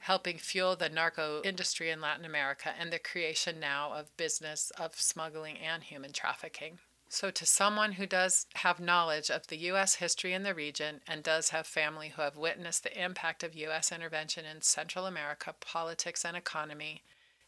helping 0.00 0.38
fuel 0.38 0.76
the 0.76 0.88
narco 0.88 1.42
industry 1.42 1.90
in 1.90 2.00
Latin 2.00 2.24
America 2.24 2.72
and 2.78 2.92
the 2.92 2.98
creation 2.98 3.58
now 3.58 3.92
of 3.92 4.16
business 4.16 4.70
of 4.78 4.94
smuggling 5.00 5.58
and 5.58 5.84
human 5.84 6.12
trafficking. 6.12 6.78
So, 7.08 7.30
to 7.30 7.46
someone 7.46 7.92
who 7.92 8.06
does 8.06 8.46
have 8.56 8.80
knowledge 8.80 9.30
of 9.30 9.46
the 9.46 9.58
U.S. 9.58 9.96
history 9.96 10.32
in 10.32 10.42
the 10.42 10.54
region 10.54 11.00
and 11.06 11.22
does 11.22 11.50
have 11.50 11.66
family 11.66 12.08
who 12.08 12.22
have 12.22 12.36
witnessed 12.36 12.82
the 12.82 13.00
impact 13.00 13.44
of 13.44 13.54
U.S. 13.54 13.92
intervention 13.92 14.44
in 14.44 14.60
Central 14.62 15.06
America 15.06 15.54
politics 15.60 16.24
and 16.24 16.36
economy, 16.36 17.04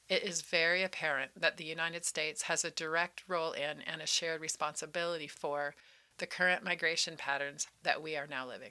it 0.09 0.23
is 0.23 0.43
very 0.43 0.83
apparent 0.83 1.33
that 1.37 1.57
the 1.57 1.65
United 1.65 2.05
States 2.05 2.43
has 2.43 2.65
a 2.65 2.71
direct 2.71 3.25
role 3.27 3.53
in 3.53 3.83
and 3.83 4.01
a 4.01 4.07
shared 4.07 4.41
responsibility 4.41 5.27
for 5.27 5.75
the 6.19 6.27
current 6.27 6.65
migration 6.65 7.17
patterns 7.17 7.67
that 7.83 8.01
we 8.01 8.17
are 8.17 8.27
now 8.27 8.47
living. 8.47 8.71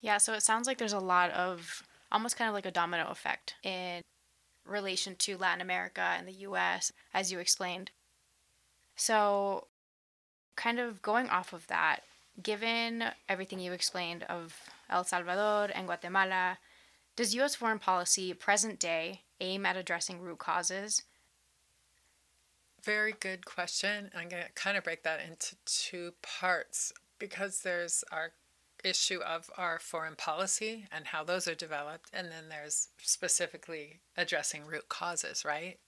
Yeah, 0.00 0.18
so 0.18 0.32
it 0.32 0.42
sounds 0.42 0.66
like 0.66 0.78
there's 0.78 0.92
a 0.92 0.98
lot 0.98 1.30
of 1.32 1.82
almost 2.10 2.36
kind 2.36 2.48
of 2.48 2.54
like 2.54 2.66
a 2.66 2.70
domino 2.70 3.08
effect 3.08 3.54
in 3.62 4.00
relation 4.64 5.16
to 5.16 5.36
Latin 5.36 5.60
America 5.60 6.00
and 6.16 6.26
the 6.26 6.32
US, 6.32 6.92
as 7.12 7.30
you 7.30 7.38
explained. 7.38 7.90
So, 8.98 9.68
kind 10.56 10.80
of 10.80 11.00
going 11.02 11.28
off 11.28 11.52
of 11.52 11.68
that, 11.68 12.00
given 12.42 13.04
everything 13.28 13.60
you 13.60 13.72
explained 13.72 14.24
of 14.24 14.54
El 14.90 15.04
Salvador 15.04 15.70
and 15.72 15.86
Guatemala, 15.86 16.58
does 17.14 17.34
US 17.36 17.54
foreign 17.54 17.78
policy 17.78 18.34
present 18.34 18.80
day 18.80 19.22
aim 19.40 19.64
at 19.64 19.76
addressing 19.76 20.20
root 20.20 20.38
causes? 20.38 21.02
Very 22.84 23.12
good 23.12 23.46
question. 23.46 24.10
I'm 24.16 24.28
going 24.28 24.42
to 24.42 24.52
kind 24.52 24.76
of 24.76 24.82
break 24.82 25.04
that 25.04 25.20
into 25.20 25.54
two 25.64 26.14
parts 26.20 26.92
because 27.20 27.60
there's 27.60 28.02
our 28.10 28.32
issue 28.82 29.20
of 29.20 29.48
our 29.56 29.78
foreign 29.78 30.16
policy 30.16 30.86
and 30.90 31.06
how 31.06 31.22
those 31.22 31.46
are 31.46 31.54
developed, 31.54 32.10
and 32.12 32.28
then 32.32 32.48
there's 32.48 32.88
specifically 33.00 34.00
addressing 34.16 34.64
root 34.64 34.88
causes, 34.88 35.44
right? 35.44 35.78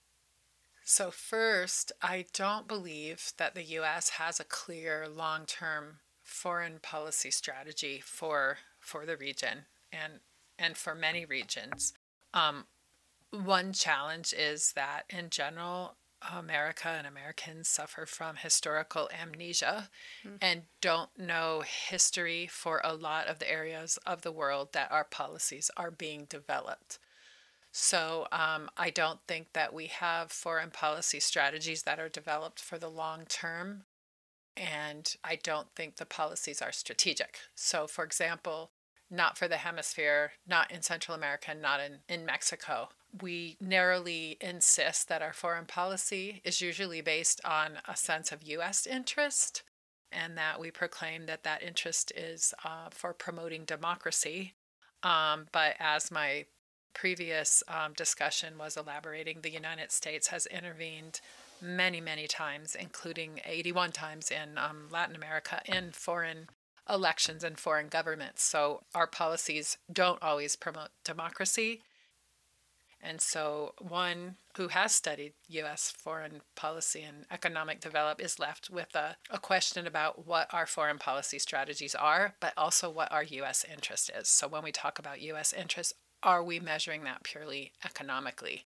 So, 0.84 1.10
first, 1.10 1.92
I 2.02 2.26
don't 2.32 2.66
believe 2.66 3.32
that 3.36 3.54
the 3.54 3.64
US 3.64 4.10
has 4.10 4.40
a 4.40 4.44
clear 4.44 5.08
long 5.08 5.46
term 5.46 6.00
foreign 6.22 6.78
policy 6.80 7.30
strategy 7.30 8.00
for, 8.04 8.58
for 8.78 9.04
the 9.04 9.16
region 9.16 9.66
and, 9.92 10.14
and 10.58 10.76
for 10.76 10.94
many 10.94 11.24
regions. 11.24 11.92
Um, 12.32 12.66
one 13.30 13.72
challenge 13.72 14.32
is 14.36 14.72
that, 14.72 15.04
in 15.10 15.30
general, 15.30 15.96
America 16.22 16.88
and 16.88 17.06
Americans 17.06 17.68
suffer 17.68 18.04
from 18.04 18.36
historical 18.36 19.08
amnesia 19.10 19.88
mm. 20.24 20.36
and 20.40 20.62
don't 20.80 21.10
know 21.18 21.62
history 21.64 22.46
for 22.46 22.80
a 22.84 22.94
lot 22.94 23.26
of 23.26 23.38
the 23.38 23.50
areas 23.50 23.98
of 24.06 24.22
the 24.22 24.32
world 24.32 24.72
that 24.72 24.92
our 24.92 25.04
policies 25.04 25.70
are 25.76 25.90
being 25.90 26.26
developed. 26.26 26.98
So 27.72 28.26
um, 28.32 28.68
I 28.76 28.90
don't 28.90 29.20
think 29.28 29.52
that 29.52 29.72
we 29.72 29.86
have 29.86 30.32
foreign 30.32 30.70
policy 30.70 31.20
strategies 31.20 31.84
that 31.84 32.00
are 32.00 32.08
developed 32.08 32.60
for 32.60 32.78
the 32.78 32.90
long 32.90 33.24
term. 33.26 33.84
And 34.56 35.14
I 35.22 35.36
don't 35.36 35.68
think 35.76 35.96
the 35.96 36.06
policies 36.06 36.60
are 36.60 36.72
strategic. 36.72 37.38
So, 37.54 37.86
for 37.86 38.04
example, 38.04 38.72
not 39.10 39.38
for 39.38 39.48
the 39.48 39.58
hemisphere, 39.58 40.32
not 40.46 40.70
in 40.70 40.82
Central 40.82 41.16
America, 41.16 41.54
not 41.54 41.80
in, 41.80 41.98
in 42.08 42.26
Mexico 42.26 42.88
we 43.20 43.56
narrowly 43.60 44.36
insist 44.40 45.08
that 45.08 45.22
our 45.22 45.32
foreign 45.32 45.66
policy 45.66 46.40
is 46.44 46.60
usually 46.60 47.00
based 47.00 47.40
on 47.44 47.78
a 47.88 47.96
sense 47.96 48.32
of 48.32 48.42
U.S. 48.44 48.86
interest 48.86 49.62
and 50.12 50.36
that 50.36 50.60
we 50.60 50.70
proclaim 50.70 51.26
that 51.26 51.44
that 51.44 51.62
interest 51.62 52.12
is 52.16 52.54
uh, 52.64 52.88
for 52.90 53.12
promoting 53.12 53.64
democracy. 53.64 54.54
Um, 55.02 55.46
but 55.52 55.76
as 55.78 56.10
my 56.10 56.46
previous 56.94 57.62
um, 57.68 57.92
discussion 57.94 58.58
was 58.58 58.76
elaborating, 58.76 59.40
the 59.42 59.50
United 59.50 59.92
States 59.92 60.28
has 60.28 60.46
intervened 60.46 61.20
many, 61.60 62.00
many 62.00 62.26
times, 62.26 62.74
including 62.74 63.40
81 63.44 63.92
times 63.92 64.30
in 64.30 64.58
um, 64.58 64.88
Latin 64.90 65.16
America, 65.16 65.60
in 65.66 65.92
foreign 65.92 66.48
elections 66.88 67.44
and 67.44 67.58
foreign 67.58 67.88
governments. 67.88 68.42
So 68.42 68.82
our 68.94 69.06
policies 69.06 69.78
don't 69.92 70.22
always 70.22 70.56
promote 70.56 70.88
democracy. 71.04 71.82
And 73.02 73.20
so, 73.20 73.72
one 73.78 74.36
who 74.58 74.68
has 74.68 74.94
studied 74.94 75.32
U.S. 75.48 75.90
foreign 75.90 76.42
policy 76.54 77.00
and 77.00 77.24
economic 77.30 77.80
development 77.80 78.26
is 78.26 78.38
left 78.38 78.68
with 78.68 78.94
a, 78.94 79.16
a 79.30 79.38
question 79.38 79.86
about 79.86 80.26
what 80.26 80.52
our 80.52 80.66
foreign 80.66 80.98
policy 80.98 81.38
strategies 81.38 81.94
are, 81.94 82.34
but 82.40 82.52
also 82.58 82.90
what 82.90 83.10
our 83.10 83.22
U.S. 83.22 83.64
interest 83.72 84.10
is. 84.14 84.28
So, 84.28 84.48
when 84.48 84.62
we 84.62 84.70
talk 84.70 84.98
about 84.98 85.22
U.S. 85.22 85.54
interest, 85.54 85.94
are 86.22 86.42
we 86.42 86.60
measuring 86.60 87.04
that 87.04 87.22
purely 87.22 87.72
economically? 87.84 88.66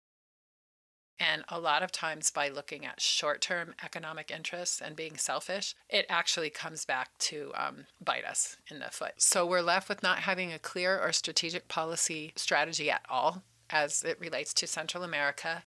And 1.20 1.44
a 1.50 1.60
lot 1.60 1.84
of 1.84 1.92
times, 1.92 2.32
by 2.32 2.48
looking 2.48 2.86
at 2.86 3.02
short 3.02 3.42
term 3.42 3.76
economic 3.84 4.32
interests 4.32 4.82
and 4.82 4.96
being 4.96 5.18
selfish, 5.18 5.76
it 5.90 6.06
actually 6.08 6.50
comes 6.50 6.86
back 6.86 7.10
to 7.20 7.52
um, 7.56 7.88
bite 8.00 8.24
us 8.24 8.56
in 8.72 8.80
the 8.80 8.90
foot. 8.90 9.14
So 9.18 9.46
we're 9.46 9.62
left 9.62 9.90
with 9.90 10.02
not 10.02 10.20
having 10.20 10.54
a 10.54 10.60
clear 10.60 10.98
or 10.98 11.12
strategic 11.12 11.68
policy 11.68 12.32
strategy 12.38 12.90
at 12.90 13.02
all 13.10 13.44
as 13.70 14.04
it 14.04 14.20
relates 14.20 14.54
to 14.56 14.68
Central 14.68 15.04
America. 15.04 15.64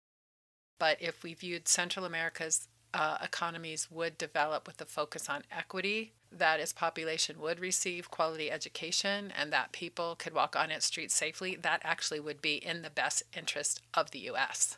But 0.78 0.98
if 1.00 1.24
we 1.24 1.34
viewed 1.34 1.66
Central 1.66 2.06
America's 2.06 2.68
uh, 2.92 3.18
economies 3.22 3.88
would 3.90 4.18
develop 4.18 4.66
with 4.66 4.80
a 4.80 4.84
focus 4.84 5.28
on 5.28 5.42
equity, 5.50 6.12
that 6.32 6.60
its 6.60 6.72
population 6.72 7.40
would 7.40 7.58
receive 7.58 8.10
quality 8.10 8.50
education 8.50 9.32
and 9.36 9.52
that 9.52 9.72
people 9.72 10.16
could 10.16 10.34
walk 10.34 10.54
on 10.56 10.70
its 10.70 10.86
streets 10.86 11.14
safely, 11.14 11.56
that 11.56 11.80
actually 11.84 12.20
would 12.20 12.40
be 12.40 12.54
in 12.56 12.82
the 12.82 12.90
best 12.90 13.22
interest 13.36 13.80
of 13.94 14.10
the 14.10 14.20
U.S. 14.20 14.76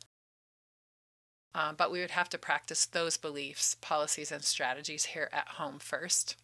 Uh, 1.54 1.72
but 1.72 1.90
we 1.90 2.00
would 2.00 2.12
have 2.12 2.30
to 2.30 2.38
practice 2.38 2.86
those 2.86 3.16
beliefs, 3.16 3.76
policies, 3.80 4.32
and 4.32 4.42
strategies 4.42 5.06
here 5.06 5.28
at 5.32 5.48
home 5.48 5.78
first. 5.78 6.36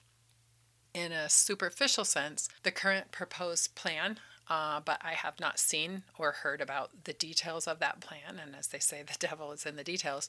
In 0.93 1.13
a 1.13 1.29
superficial 1.29 2.05
sense, 2.05 2.49
the 2.63 2.71
current 2.71 3.13
proposed 3.13 3.75
plan 3.75 4.19
uh, 4.51 4.81
but 4.81 4.99
I 5.03 5.13
have 5.13 5.39
not 5.41 5.59
seen 5.59 6.05
or 6.19 6.33
heard 6.33 6.61
about 6.61 7.05
the 7.05 7.13
details 7.13 7.69
of 7.69 7.81
that 7.81 8.01
plan. 8.01 8.41
And 8.43 8.57
as 8.57 8.69
they 8.69 8.79
say, 8.79 9.03
the 9.03 9.17
devil 9.27 9.53
is 9.53 9.67
in 9.67 9.77
the 9.77 9.85
details. 9.85 10.29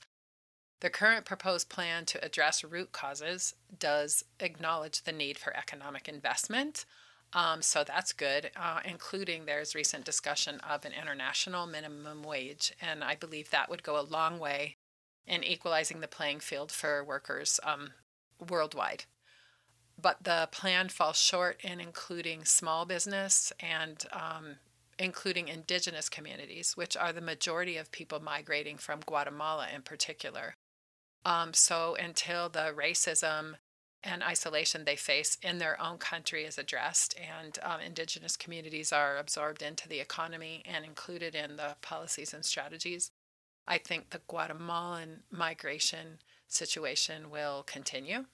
The 0.82 0.90
current 0.90 1.26
proposed 1.26 1.70
plan 1.70 2.06
to 2.06 2.24
address 2.24 2.64
root 2.64 2.92
causes 2.92 3.54
does 3.78 4.24
acknowledge 4.40 5.04
the 5.04 5.12
need 5.12 5.38
for 5.38 5.56
economic 5.56 6.08
investment. 6.08 6.86
Um, 7.34 7.62
so 7.62 7.84
that's 7.84 8.14
good, 8.14 8.50
uh, 8.56 8.80
including 8.86 9.46
there's 9.46 9.76
recent 9.76 10.06
discussion 10.06 10.60
of 10.62 10.86
an 10.86 10.94
international 10.94 11.68
minimum 11.68 12.24
wage. 12.24 12.74
And 12.82 13.04
I 13.04 13.16
believe 13.16 13.50
that 13.50 13.70
would 13.70 13.84
go 13.84 14.00
a 14.00 14.02
long 14.02 14.40
way 14.40 14.78
in 15.28 15.44
equalizing 15.44 16.00
the 16.00 16.08
playing 16.08 16.40
field 16.40 16.72
for 16.72 17.04
workers 17.04 17.60
um, 17.64 17.92
worldwide 18.50 19.04
but 20.02 20.24
the 20.24 20.48
plan 20.52 20.90
falls 20.90 21.20
short 21.20 21.60
in 21.64 21.80
including 21.80 22.46
small 22.46 22.86
business 22.86 23.52
and 23.60 24.06
um, 24.12 24.56
including 24.98 25.48
indigenous 25.48 26.10
communities, 26.10 26.76
which 26.76 26.96
are 26.96 27.14
the 27.14 27.22
majority 27.22 27.78
of 27.78 27.92
people 27.92 28.20
migrating 28.20 28.78
from 28.78 29.00
Guatemala 29.06 29.68
in 29.74 29.82
particular. 29.82 30.56
Um, 31.26 31.54
so 31.54 31.96
until 32.00 32.50
the 32.50 32.74
racism 32.78 33.56
and 34.04 34.24
isolation 34.24 34.86
they 34.86 34.96
face 34.96 35.38
in 35.44 35.58
their 35.58 35.82
own 35.82 35.98
country 35.98 36.46
is 36.46 36.58
addressed 36.58 37.16
and 37.20 37.60
um, 37.64 37.82
indigenous 37.82 38.38
communities 38.38 38.94
are 38.94 39.18
absorbed 39.18 39.62
into 39.62 39.90
the 39.90 40.00
economy 40.00 40.64
and 40.66 40.86
included 40.86 41.36
in 41.36 41.58
the 41.58 41.76
policies 41.82 42.34
and 42.34 42.46
strategies, 42.46 43.12
I 43.68 43.78
think 43.78 44.12
the 44.12 44.22
Guatemalan 44.28 45.24
migration 45.32 46.20
situation 46.48 47.30
will 47.30 47.64
continue 47.64 48.26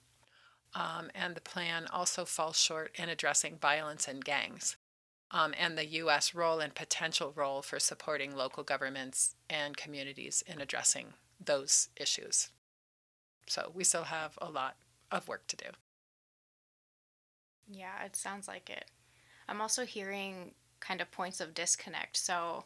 Um, 0.76 1.12
and 1.16 1.36
the 1.36 1.42
plan 1.42 1.88
also 1.92 2.26
falls 2.26 2.60
short 2.60 2.92
in 2.96 3.10
addressing 3.10 3.58
violence 3.58 4.08
and 4.08 4.24
gangs 4.24 4.78
um, 5.32 5.54
and 5.58 5.78
the 5.78 5.86
U.S. 5.88 6.36
role 6.36 6.60
and 6.60 6.76
potential 6.76 7.34
role 7.36 7.62
for 7.62 7.80
supporting 7.80 8.36
local 8.36 8.64
governments 8.64 9.36
and 9.50 9.78
communities 9.78 10.44
in 10.48 10.62
addressing 10.62 11.14
those 11.44 11.90
issues. 11.98 12.50
So 13.48 13.72
we 13.74 13.84
still 13.84 14.04
have 14.04 14.38
a 14.42 14.50
lot 14.50 14.76
of 15.12 15.28
work 15.28 15.48
to 15.48 15.56
do. 15.56 15.66
Yeah, 17.68 18.04
it 18.06 18.16
sounds 18.16 18.48
like 18.48 18.70
it. 18.70 18.86
I'm 19.48 19.62
also 19.62 19.86
hearing 19.86 20.54
kind 20.80 21.02
of 21.02 21.12
points 21.12 21.40
of 21.40 21.54
disconnect. 21.54 22.18
So 22.18 22.66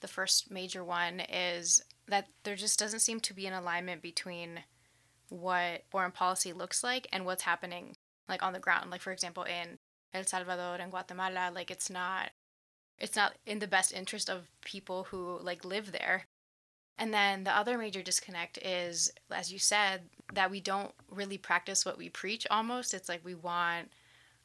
the 0.00 0.08
first 0.08 0.50
major 0.50 0.84
one 0.84 1.20
is 1.20 1.82
that 2.06 2.28
there 2.44 2.56
just 2.56 2.78
doesn't 2.78 3.00
seem 3.00 3.20
to 3.20 3.34
be 3.34 3.46
an 3.46 3.52
alignment 3.52 4.02
between 4.02 4.60
what 5.28 5.84
foreign 5.90 6.12
policy 6.12 6.52
looks 6.52 6.82
like 6.82 7.06
and 7.12 7.26
what's 7.26 7.42
happening 7.42 7.96
like 8.28 8.42
on 8.42 8.52
the 8.52 8.58
ground. 8.58 8.90
Like 8.90 9.02
for 9.02 9.12
example 9.12 9.42
in 9.42 9.78
El 10.14 10.24
Salvador 10.24 10.76
and 10.76 10.90
Guatemala, 10.90 11.50
like 11.54 11.70
it's 11.70 11.90
not 11.90 12.30
it's 12.98 13.16
not 13.16 13.34
in 13.46 13.58
the 13.58 13.68
best 13.68 13.92
interest 13.92 14.28
of 14.28 14.48
people 14.64 15.04
who 15.04 15.38
like 15.42 15.64
live 15.64 15.92
there. 15.92 16.26
And 16.98 17.14
then 17.14 17.44
the 17.44 17.56
other 17.56 17.78
major 17.78 18.02
disconnect 18.02 18.58
is, 18.58 19.12
as 19.30 19.52
you 19.52 19.58
said, 19.58 20.02
that 20.32 20.50
we 20.50 20.60
don't 20.60 20.92
really 21.10 21.38
practice 21.38 21.86
what 21.86 21.96
we 21.96 22.08
preach 22.08 22.46
almost. 22.50 22.92
It's 22.92 23.08
like 23.08 23.24
we 23.24 23.34
want 23.34 23.90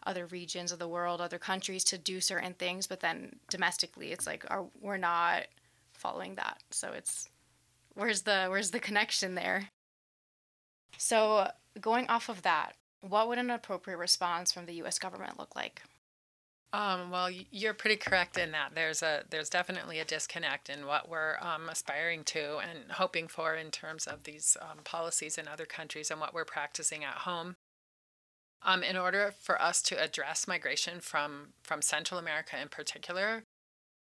other 0.06 0.28
regions 0.28 0.72
of 0.72 0.80
the 0.80 0.88
world, 0.88 1.20
other 1.20 1.40
countries 1.40 1.84
to 1.86 1.98
do 1.98 2.22
certain 2.22 2.54
things, 2.54 2.86
but 2.88 3.00
then 3.00 3.38
domestically 3.50 4.12
it's 4.12 4.28
like 4.28 4.46
our, 4.52 4.66
we're 4.82 4.98
not 4.98 5.44
following 5.94 6.36
that. 6.36 6.62
So 6.72 6.92
it's 6.92 7.30
where's 7.96 8.24
the 8.24 8.48
where's 8.50 8.72
the 8.72 8.80
connection 8.80 9.36
there? 9.36 9.70
So 10.98 11.50
going 11.80 12.08
off 12.08 12.30
of 12.30 12.44
that, 12.44 12.74
what 13.02 13.28
would 13.28 13.38
an 13.38 13.50
appropriate 13.50 13.98
response 13.98 14.52
from 14.52 14.66
the 14.66 14.76
US 14.84 15.00
government 15.00 15.40
look 15.40 15.56
like? 15.56 15.82
Um, 16.74 17.12
well, 17.12 17.30
you're 17.30 17.76
pretty 17.76 17.98
correct 17.98 18.36
in 18.36 18.52
that 18.52 18.72
there's 18.74 19.04
a 19.04 19.24
there's 19.30 19.50
definitely 19.50 20.00
a 20.00 20.06
disconnect 20.06 20.70
in 20.70 20.88
what 20.88 21.08
we're 21.08 21.38
um, 21.40 21.70
aspiring 21.70 22.24
to 22.26 22.58
and 22.58 22.94
hoping 22.94 23.28
for 23.28 23.54
in 23.54 23.70
terms 23.70 24.08
of 24.08 24.24
these 24.24 24.58
um, 24.60 24.80
policies 24.84 25.38
in 25.38 25.48
other 25.48 25.68
countries 25.68 26.10
and 26.10 26.20
what 26.20 26.34
we're 26.34 26.46
practicing 26.46 27.04
at 27.04 27.20
home. 27.20 27.58
Um, 28.64 28.82
in 28.82 28.98
order 28.98 29.36
for 29.40 29.62
us 29.62 29.84
to 29.84 30.02
address 30.04 30.48
migration 30.48 31.00
from 31.00 31.50
from 31.62 31.84
Central 31.84 32.20
America 32.20 32.60
in 32.60 32.70
particular, 32.70 33.44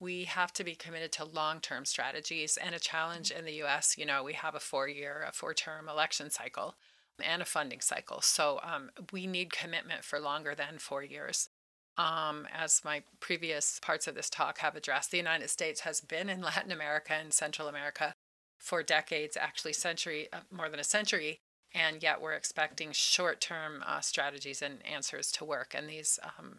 we 0.00 0.24
have 0.24 0.52
to 0.54 0.64
be 0.64 0.74
committed 0.74 1.12
to 1.12 1.26
long-term 1.26 1.84
strategies 1.84 2.56
and 2.56 2.74
a 2.74 2.78
challenge 2.78 3.30
in 3.30 3.44
the 3.44 3.54
U.S. 3.54 3.98
You 3.98 4.06
know, 4.06 4.24
we 4.24 4.32
have 4.32 4.54
a 4.54 4.60
four-year, 4.60 5.26
a 5.28 5.32
four-term 5.32 5.90
election 5.90 6.30
cycle 6.30 6.76
and 7.22 7.42
a 7.42 7.46
funding 7.46 7.80
cycle, 7.82 8.22
so 8.22 8.60
um, 8.62 8.90
we 9.12 9.26
need 9.26 9.52
commitment 9.52 10.04
for 10.04 10.18
longer 10.18 10.54
than 10.54 10.78
four 10.78 11.02
years 11.02 11.50
um, 11.98 12.46
as 12.54 12.82
my 12.84 13.02
previous 13.20 13.78
parts 13.80 14.06
of 14.06 14.14
this 14.14 14.30
talk 14.30 14.58
have 14.58 14.76
addressed, 14.76 15.10
the 15.10 15.16
United 15.16 15.48
States 15.50 15.80
has 15.80 16.00
been 16.00 16.28
in 16.28 16.40
Latin 16.42 16.72
America 16.72 17.14
and 17.14 17.32
Central 17.32 17.68
America 17.68 18.12
for 18.58 18.82
decades, 18.82 19.36
actually 19.36 19.72
century, 19.72 20.28
uh, 20.32 20.40
more 20.50 20.68
than 20.68 20.80
a 20.80 20.84
century, 20.84 21.38
and 21.74 22.02
yet 22.02 22.20
we're 22.20 22.32
expecting 22.32 22.90
short-term 22.92 23.82
uh, 23.86 24.00
strategies 24.00 24.62
and 24.62 24.84
answers 24.86 25.30
to 25.32 25.44
work. 25.44 25.74
And 25.74 25.88
these 25.88 26.18
um, 26.22 26.58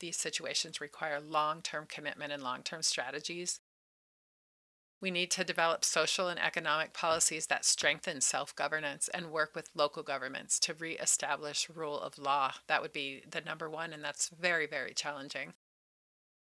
these 0.00 0.16
situations 0.16 0.80
require 0.80 1.20
long-term 1.20 1.86
commitment 1.88 2.32
and 2.32 2.42
long-term 2.42 2.82
strategies. 2.82 3.58
We 5.00 5.10
need 5.12 5.30
to 5.32 5.44
develop 5.44 5.84
social 5.84 6.28
and 6.28 6.40
economic 6.40 6.92
policies 6.92 7.46
that 7.46 7.64
strengthen 7.64 8.20
self 8.20 8.54
governance 8.54 9.08
and 9.08 9.30
work 9.30 9.54
with 9.54 9.70
local 9.74 10.02
governments 10.02 10.58
to 10.60 10.74
re-establish 10.74 11.70
rule 11.70 12.00
of 12.00 12.18
law. 12.18 12.54
That 12.66 12.82
would 12.82 12.92
be 12.92 13.22
the 13.28 13.40
number 13.40 13.70
one, 13.70 13.92
and 13.92 14.02
that's 14.02 14.28
very, 14.28 14.66
very 14.66 14.94
challenging. 14.94 15.54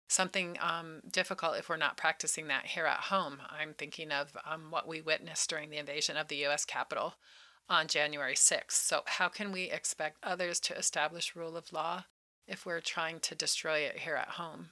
Something 0.08 0.58
um, 0.60 1.02
difficult 1.12 1.58
if 1.58 1.70
we're 1.70 1.78
not 1.78 1.96
practicing 1.96 2.48
that 2.48 2.66
here 2.66 2.88
at 2.88 3.02
home. 3.02 3.42
I'm 3.48 3.76
thinking 3.76 4.12
of 4.12 4.36
um, 4.44 4.72
what 4.72 4.88
we 4.88 5.02
witnessed 5.02 5.48
during 5.48 5.70
the 5.70 5.78
invasion 5.78 6.18
of 6.18 6.28
the 6.28 6.38
U.S. 6.38 6.66
Capitol 6.66 7.14
on 7.70 7.86
January 7.86 8.34
6th. 8.34 8.72
So, 8.72 9.04
how 9.06 9.30
can 9.30 9.52
we 9.52 9.70
expect 9.70 10.18
others 10.24 10.60
to 10.62 10.76
establish 10.76 11.36
rule 11.36 11.56
of 11.56 11.72
law 11.72 12.06
if 12.48 12.66
we're 12.66 12.82
trying 12.82 13.20
to 13.20 13.36
destroy 13.36 13.80
it 13.80 14.00
here 14.00 14.16
at 14.16 14.30
home? 14.30 14.72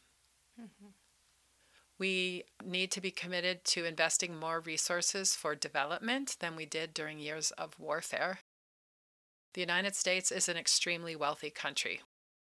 Mm-hmm. 0.59 0.87
We 1.99 2.43
need 2.63 2.91
to 2.91 3.01
be 3.01 3.11
committed 3.11 3.65
to 3.65 3.85
investing 3.85 4.35
more 4.35 4.59
resources 4.59 5.35
for 5.35 5.55
development 5.55 6.37
than 6.39 6.55
we 6.55 6.65
did 6.65 6.93
during 6.93 7.19
years 7.19 7.51
of 7.51 7.79
warfare. 7.79 8.39
The 9.53 9.61
United 9.61 9.95
States 9.95 10.31
is 10.31 10.47
an 10.47 10.57
extremely 10.57 11.15
wealthy 11.15 11.49
country. 11.49 12.01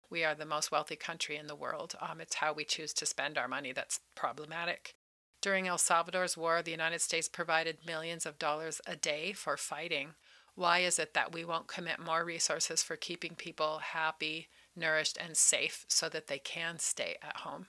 We 0.10 0.26
are 0.26 0.36
the 0.36 0.46
most 0.46 0.72
wealthy 0.72 0.98
country 0.98 1.38
in 1.38 1.48
the 1.48 1.56
world. 1.56 1.96
Um, 2.02 2.20
it's 2.20 2.36
how 2.36 2.52
we 2.52 2.66
choose 2.66 2.94
to 2.94 3.06
spend 3.06 3.38
our 3.38 3.48
money 3.48 3.72
that's 3.72 4.02
problematic. 4.16 4.96
During 5.42 5.68
El 5.68 5.78
Salvador's 5.78 6.36
war, 6.36 6.62
the 6.62 6.72
United 6.72 7.02
States 7.02 7.30
provided 7.30 7.86
millions 7.86 8.26
of 8.26 8.38
dollars 8.38 8.82
a 8.86 8.96
day 8.96 9.32
for 9.32 9.56
fighting. 9.56 10.16
Why 10.56 10.80
is 10.80 11.00
it 11.00 11.14
that 11.14 11.34
we 11.34 11.46
won't 11.46 11.68
commit 11.68 12.00
more 12.00 12.26
resources 12.26 12.84
for 12.84 12.96
keeping 12.96 13.36
people 13.36 13.80
happy, 13.80 14.50
nourished, 14.76 15.18
and 15.18 15.38
safe 15.38 15.86
so 15.88 16.10
that 16.10 16.28
they 16.28 16.40
can 16.40 16.80
stay 16.80 17.18
at 17.22 17.38
home? 17.38 17.68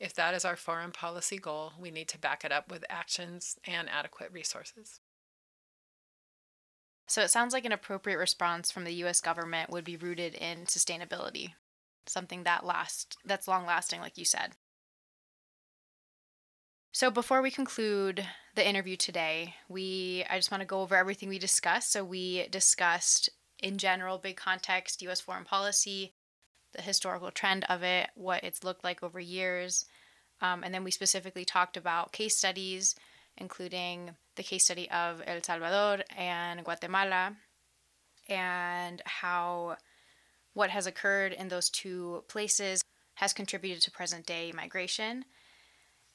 If 0.00 0.14
that 0.14 0.34
is 0.34 0.44
our 0.44 0.56
foreign 0.56 0.92
policy 0.92 1.38
goal, 1.38 1.72
we 1.78 1.90
need 1.90 2.08
to 2.08 2.18
back 2.18 2.44
it 2.44 2.52
up 2.52 2.70
with 2.70 2.84
actions 2.88 3.56
and 3.64 3.88
adequate 3.90 4.32
resources. 4.32 5.00
So 7.08 7.22
it 7.22 7.30
sounds 7.30 7.52
like 7.54 7.64
an 7.64 7.72
appropriate 7.72 8.18
response 8.18 8.70
from 8.70 8.84
the 8.84 8.92
US 9.04 9.20
government 9.20 9.70
would 9.70 9.84
be 9.84 9.96
rooted 9.96 10.34
in 10.34 10.66
sustainability, 10.66 11.54
something 12.06 12.44
that 12.44 12.64
lasts 12.64 13.16
that's 13.24 13.48
long 13.48 13.66
lasting 13.66 14.00
like 14.00 14.18
you 14.18 14.24
said. 14.24 14.52
So 16.92 17.10
before 17.10 17.42
we 17.42 17.50
conclude 17.50 18.26
the 18.54 18.66
interview 18.66 18.96
today, 18.96 19.54
we 19.68 20.24
I 20.28 20.36
just 20.36 20.50
want 20.50 20.60
to 20.60 20.66
go 20.66 20.82
over 20.82 20.94
everything 20.94 21.28
we 21.28 21.38
discussed. 21.38 21.92
So 21.92 22.04
we 22.04 22.46
discussed 22.48 23.30
in 23.58 23.78
general 23.78 24.18
big 24.18 24.36
context 24.36 25.02
US 25.02 25.20
foreign 25.20 25.44
policy, 25.44 26.14
the 26.72 26.82
historical 26.82 27.30
trend 27.30 27.64
of 27.68 27.82
it, 27.82 28.10
what 28.14 28.44
it's 28.44 28.64
looked 28.64 28.84
like 28.84 29.02
over 29.02 29.20
years. 29.20 29.86
Um, 30.40 30.62
and 30.62 30.72
then 30.72 30.84
we 30.84 30.90
specifically 30.90 31.44
talked 31.44 31.76
about 31.76 32.12
case 32.12 32.36
studies, 32.36 32.94
including 33.36 34.10
the 34.36 34.42
case 34.42 34.64
study 34.64 34.90
of 34.90 35.22
El 35.26 35.42
Salvador 35.42 36.04
and 36.16 36.64
Guatemala, 36.64 37.36
and 38.28 39.02
how 39.04 39.76
what 40.54 40.70
has 40.70 40.86
occurred 40.86 41.32
in 41.32 41.48
those 41.48 41.70
two 41.70 42.24
places 42.28 42.82
has 43.14 43.32
contributed 43.32 43.82
to 43.82 43.90
present 43.90 44.26
day 44.26 44.52
migration. 44.54 45.24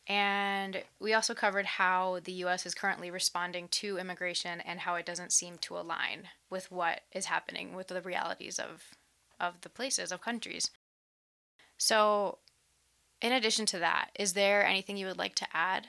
And 0.07 0.83
we 0.99 1.13
also 1.13 1.33
covered 1.33 1.65
how 1.65 2.19
the 2.23 2.33
US 2.43 2.65
is 2.65 2.73
currently 2.73 3.09
responding 3.09 3.67
to 3.69 3.97
immigration 3.97 4.59
and 4.61 4.81
how 4.81 4.95
it 4.95 5.05
doesn't 5.05 5.31
seem 5.31 5.57
to 5.59 5.77
align 5.77 6.29
with 6.49 6.71
what 6.71 7.01
is 7.13 7.25
happening 7.25 7.73
with 7.73 7.87
the 7.87 8.01
realities 8.01 8.59
of 8.59 8.83
of 9.43 9.61
the 9.61 9.69
places, 9.69 10.11
of 10.11 10.21
countries. 10.21 10.71
So, 11.77 12.39
in 13.21 13.31
addition 13.31 13.65
to 13.67 13.79
that, 13.79 14.09
is 14.17 14.33
there 14.33 14.65
anything 14.65 14.97
you 14.97 15.07
would 15.07 15.17
like 15.17 15.35
to 15.35 15.47
add? 15.53 15.87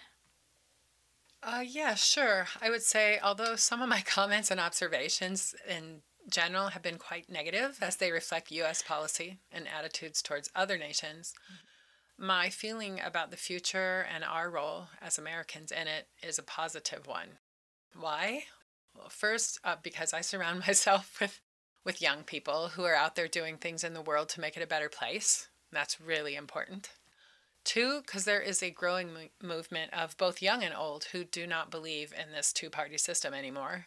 Uh, 1.43 1.63
yeah, 1.67 1.95
sure. 1.95 2.47
I 2.63 2.71
would 2.71 2.83
say, 2.83 3.19
although 3.23 3.57
some 3.57 3.83
of 3.83 3.89
my 3.89 4.01
comments 4.07 4.51
and 4.51 4.61
observations 4.61 5.55
in 5.69 6.03
general 6.31 6.69
have 6.69 6.83
been 6.83 6.99
quite 6.99 7.31
negative 7.31 7.79
as 7.83 7.97
they 7.97 8.11
reflect 8.11 8.51
U.S. 8.51 8.83
policy 8.83 9.39
and 9.53 9.69
attitudes 9.69 10.23
towards 10.23 10.51
other 10.55 10.79
nations, 10.79 11.35
mm-hmm. 11.45 12.27
my 12.27 12.49
feeling 12.49 13.01
about 13.05 13.31
the 13.31 13.37
future 13.37 14.07
and 14.13 14.25
our 14.25 14.51
role 14.51 14.89
as 15.03 15.19
Americans 15.19 15.71
in 15.71 15.87
it 15.87 16.09
is 16.23 16.39
a 16.39 16.43
positive 16.43 17.07
one. 17.07 17.39
Why? 17.95 18.45
Well, 18.97 19.09
first, 19.11 19.59
uh, 19.65 19.77
because 19.83 20.13
I 20.13 20.23
surround 20.23 20.61
myself 20.67 21.19
with 21.21 21.41
with 21.85 22.03
young 22.03 22.23
people 22.25 22.69
who 22.69 22.85
are 22.85 22.95
out 22.95 23.15
there 23.15 23.29
doing 23.29 23.57
things 23.57 23.85
in 23.85 23.95
the 23.95 24.03
world 24.03 24.29
to 24.31 24.41
make 24.41 24.57
it 24.57 24.63
a 24.63 24.67
better 24.67 24.89
place. 24.89 25.49
That's 25.71 26.01
really 26.01 26.35
important. 26.35 26.91
Two, 27.65 28.03
because 28.05 28.25
there 28.25 28.41
is 28.41 28.63
a 28.63 28.71
growing 28.71 29.13
mo- 29.13 29.29
movement 29.43 29.93
of 29.93 30.17
both 30.17 30.43
young 30.43 30.63
and 30.63 30.75
old 30.75 31.05
who 31.13 31.25
do 31.25 31.47
not 31.47 31.71
believe 31.71 32.13
in 32.13 32.33
this 32.33 32.53
two 32.53 32.71
party 32.71 32.99
system 32.99 33.33
anymore. 33.33 33.87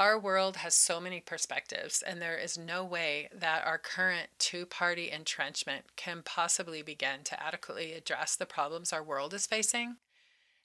Our 0.00 0.18
world 0.18 0.58
has 0.58 0.74
so 0.74 1.00
many 1.00 1.20
perspectives, 1.20 2.02
and 2.02 2.22
there 2.22 2.38
is 2.38 2.56
no 2.56 2.84
way 2.84 3.28
that 3.34 3.66
our 3.66 3.78
current 3.78 4.28
two 4.38 4.64
party 4.64 5.10
entrenchment 5.10 5.96
can 5.96 6.22
possibly 6.24 6.82
begin 6.82 7.24
to 7.24 7.42
adequately 7.42 7.92
address 7.94 8.36
the 8.36 8.46
problems 8.46 8.92
our 8.92 9.02
world 9.02 9.34
is 9.34 9.46
facing 9.46 9.96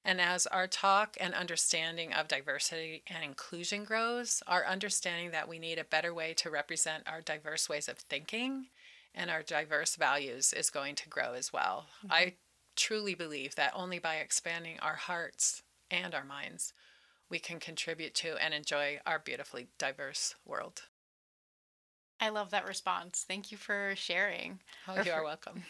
and 0.06 0.20
as 0.20 0.46
our 0.48 0.68
talk 0.68 1.16
and 1.20 1.34
understanding 1.34 2.14
of 2.14 2.28
diversity 2.28 3.04
and 3.08 3.24
inclusion 3.24 3.84
grows, 3.86 4.44
our 4.48 4.66
understanding 4.66 5.32
that 5.32 5.48
we 5.48 5.60
need 5.60 5.80
a 5.80 5.86
better 5.86 6.14
way 6.14 6.34
to 6.36 6.50
represent 6.50 7.04
our 7.08 7.22
diverse 7.22 7.70
ways 7.70 7.88
of 7.88 7.98
thinking 7.98 8.68
and 9.16 9.30
our 9.30 9.44
diverse 9.44 9.96
values 9.96 10.54
is 10.54 10.70
going 10.70 10.96
to 10.96 11.10
grow 11.10 11.34
as 11.34 11.54
well. 11.54 11.86
Mm-hmm. 12.00 12.14
I 12.14 12.34
truly 12.76 13.16
believe 13.16 13.56
that 13.56 13.74
only 13.76 14.00
by 14.00 14.16
expanding 14.16 14.80
our 14.82 14.96
hearts 14.96 15.62
and 15.90 16.14
our 16.14 16.24
minds, 16.24 16.74
we 17.30 17.40
can 17.40 17.60
contribute 17.60 18.14
to 18.16 18.36
and 18.44 18.54
enjoy 18.54 19.00
our 19.06 19.20
beautifully 19.20 19.68
diverse 19.78 20.36
world. 20.46 20.84
I 22.20 22.30
love 22.30 22.52
that 22.52 22.68
response. 22.68 23.26
Thank 23.28 23.52
you 23.52 23.58
for 23.58 23.94
sharing. 23.96 24.60
Oh, 24.88 25.02
you 25.02 25.12
are 25.12 25.24
welcome. 25.24 25.64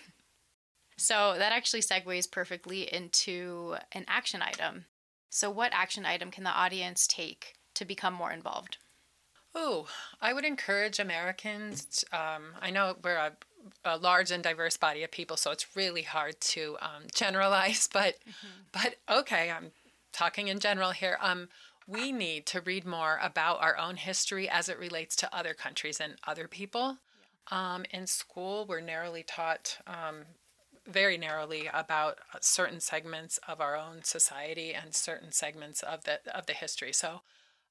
So 1.03 1.35
that 1.37 1.51
actually 1.51 1.81
segues 1.81 2.31
perfectly 2.31 2.83
into 2.83 3.75
an 3.91 4.05
action 4.07 4.41
item. 4.41 4.85
So, 5.29 5.49
what 5.49 5.73
action 5.73 6.05
item 6.05 6.31
can 6.31 6.45
the 6.45 6.49
audience 6.49 7.07
take 7.07 7.55
to 7.73 7.83
become 7.83 8.13
more 8.13 8.31
involved? 8.31 8.77
Oh, 9.53 9.87
I 10.21 10.31
would 10.31 10.45
encourage 10.45 10.99
Americans. 10.99 12.05
Um, 12.13 12.53
I 12.61 12.69
know 12.69 12.95
we're 13.03 13.17
a, 13.17 13.33
a, 13.83 13.97
large 13.97 14.31
and 14.31 14.41
diverse 14.41 14.77
body 14.77 15.03
of 15.03 15.11
people, 15.11 15.35
so 15.35 15.51
it's 15.51 15.75
really 15.75 16.03
hard 16.03 16.39
to 16.39 16.77
um, 16.81 17.03
generalize. 17.13 17.89
But, 17.93 18.15
mm-hmm. 18.19 18.47
but 18.71 18.95
okay, 19.13 19.51
I'm 19.51 19.71
talking 20.13 20.47
in 20.47 20.59
general 20.59 20.91
here. 20.91 21.17
Um, 21.19 21.49
we 21.85 22.13
need 22.13 22.45
to 22.47 22.61
read 22.61 22.85
more 22.85 23.19
about 23.21 23.61
our 23.61 23.77
own 23.77 23.97
history 23.97 24.47
as 24.47 24.69
it 24.69 24.79
relates 24.79 25.17
to 25.17 25.35
other 25.35 25.53
countries 25.53 25.99
and 25.99 26.13
other 26.25 26.47
people. 26.47 26.99
Yeah. 27.51 27.73
Um, 27.73 27.85
in 27.91 28.07
school, 28.07 28.65
we're 28.65 28.79
narrowly 28.79 29.23
taught 29.23 29.79
um, 29.85 30.23
very 30.85 31.17
narrowly 31.17 31.69
about 31.73 32.19
certain 32.41 32.79
segments 32.79 33.39
of 33.47 33.61
our 33.61 33.75
own 33.75 34.03
society 34.03 34.73
and 34.73 34.93
certain 34.93 35.31
segments 35.31 35.81
of 35.81 36.03
the 36.03 36.19
of 36.35 36.45
the 36.45 36.53
history. 36.53 36.93
So 36.93 37.21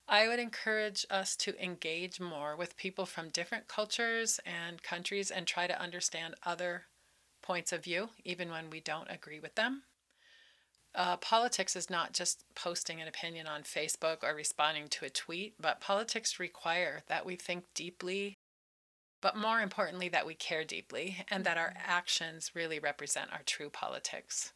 I 0.08 0.28
would 0.28 0.38
encourage 0.38 1.06
us 1.10 1.36
to 1.36 1.62
engage 1.62 2.20
more 2.20 2.56
with 2.56 2.76
people 2.76 3.06
from 3.06 3.28
different 3.28 3.68
cultures 3.68 4.40
and 4.44 4.82
countries 4.82 5.30
and 5.30 5.46
try 5.46 5.66
to 5.66 5.80
understand 5.80 6.34
other 6.42 6.84
points 7.42 7.72
of 7.72 7.84
view, 7.84 8.10
even 8.24 8.50
when 8.50 8.70
we 8.70 8.80
don't 8.80 9.10
agree 9.10 9.40
with 9.40 9.54
them. 9.54 9.82
Uh, 10.94 11.16
politics 11.16 11.74
is 11.74 11.88
not 11.88 12.12
just 12.12 12.44
posting 12.54 13.00
an 13.00 13.08
opinion 13.08 13.46
on 13.46 13.62
Facebook 13.62 14.18
or 14.22 14.34
responding 14.34 14.88
to 14.88 15.06
a 15.06 15.10
tweet, 15.10 15.54
but 15.58 15.80
politics 15.80 16.38
require 16.38 17.02
that 17.08 17.24
we 17.24 17.34
think 17.34 17.64
deeply 17.74 18.36
but 19.22 19.36
more 19.36 19.60
importantly, 19.60 20.10
that 20.10 20.26
we 20.26 20.34
care 20.34 20.64
deeply 20.64 21.24
and 21.30 21.44
that 21.44 21.56
our 21.56 21.68
mm-hmm. 21.68 21.90
actions 21.90 22.50
really 22.54 22.78
represent 22.78 23.32
our 23.32 23.42
true 23.46 23.70
politics. 23.70 24.52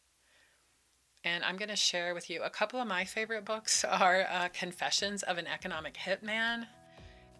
And 1.23 1.43
I'm 1.43 1.57
going 1.57 1.69
to 1.69 1.75
share 1.75 2.13
with 2.13 2.29
you 2.29 2.43
a 2.43 2.49
couple 2.49 2.79
of 2.79 2.87
my 2.87 3.03
favorite 3.03 3.45
books 3.45 3.83
are 3.89 4.27
uh, 4.29 4.49
Confessions 4.53 5.23
of 5.23 5.39
an 5.39 5.47
Economic 5.47 5.95
Hitman. 5.95 6.67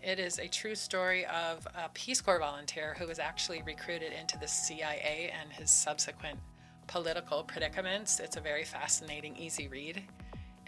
It 0.01 0.19
is 0.19 0.39
a 0.39 0.47
true 0.47 0.75
story 0.75 1.25
of 1.25 1.67
a 1.75 1.89
Peace 1.93 2.21
Corps 2.21 2.39
volunteer 2.39 2.95
who 2.97 3.07
was 3.07 3.19
actually 3.19 3.61
recruited 3.63 4.13
into 4.13 4.37
the 4.37 4.47
CIA 4.47 5.31
and 5.39 5.51
his 5.51 5.69
subsequent 5.69 6.39
political 6.87 7.43
predicaments. 7.43 8.19
It's 8.19 8.37
a 8.37 8.41
very 8.41 8.63
fascinating, 8.63 9.35
easy 9.35 9.67
read. 9.67 10.03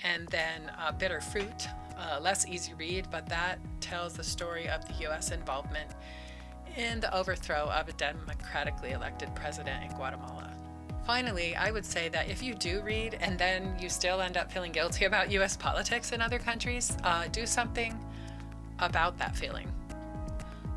And 0.04 0.28
then 0.30 0.72
uh, 0.78 0.92
Bitter 0.92 1.22
Fruit, 1.22 1.68
uh, 1.98 2.20
less 2.20 2.48
easy 2.48 2.74
read, 2.74 3.08
but 3.12 3.30
that 3.30 3.60
tells 3.82 4.14
the 4.14 4.24
story 4.24 4.68
of 4.68 4.86
the 4.88 4.94
U.S. 5.06 5.32
involvement 5.32 5.92
in 6.78 7.00
the 7.00 7.16
overthrow 7.16 7.70
of 7.70 7.88
a 7.88 7.94
democratically 7.94 8.92
elected 8.92 9.34
president 9.36 9.84
in 9.84 9.96
Guatemala. 9.96 10.54
Finally, 11.06 11.56
I 11.56 11.72
would 11.72 11.86
say 11.86 12.10
that 12.10 12.30
if 12.30 12.44
you 12.44 12.54
do 12.54 12.82
read 12.82 13.18
and 13.20 13.38
then 13.40 13.76
you 13.80 13.90
still 13.90 14.22
end 14.22 14.38
up 14.38 14.52
feeling 14.52 14.72
guilty 14.72 15.06
about 15.06 15.32
US 15.32 15.58
politics 15.58 16.12
in 16.12 16.22
other 16.22 16.40
countries, 16.40 16.96
uh, 17.04 17.28
do 17.32 17.46
something 17.46 17.98
about 18.80 19.18
that 19.18 19.36
feeling. 19.36 19.72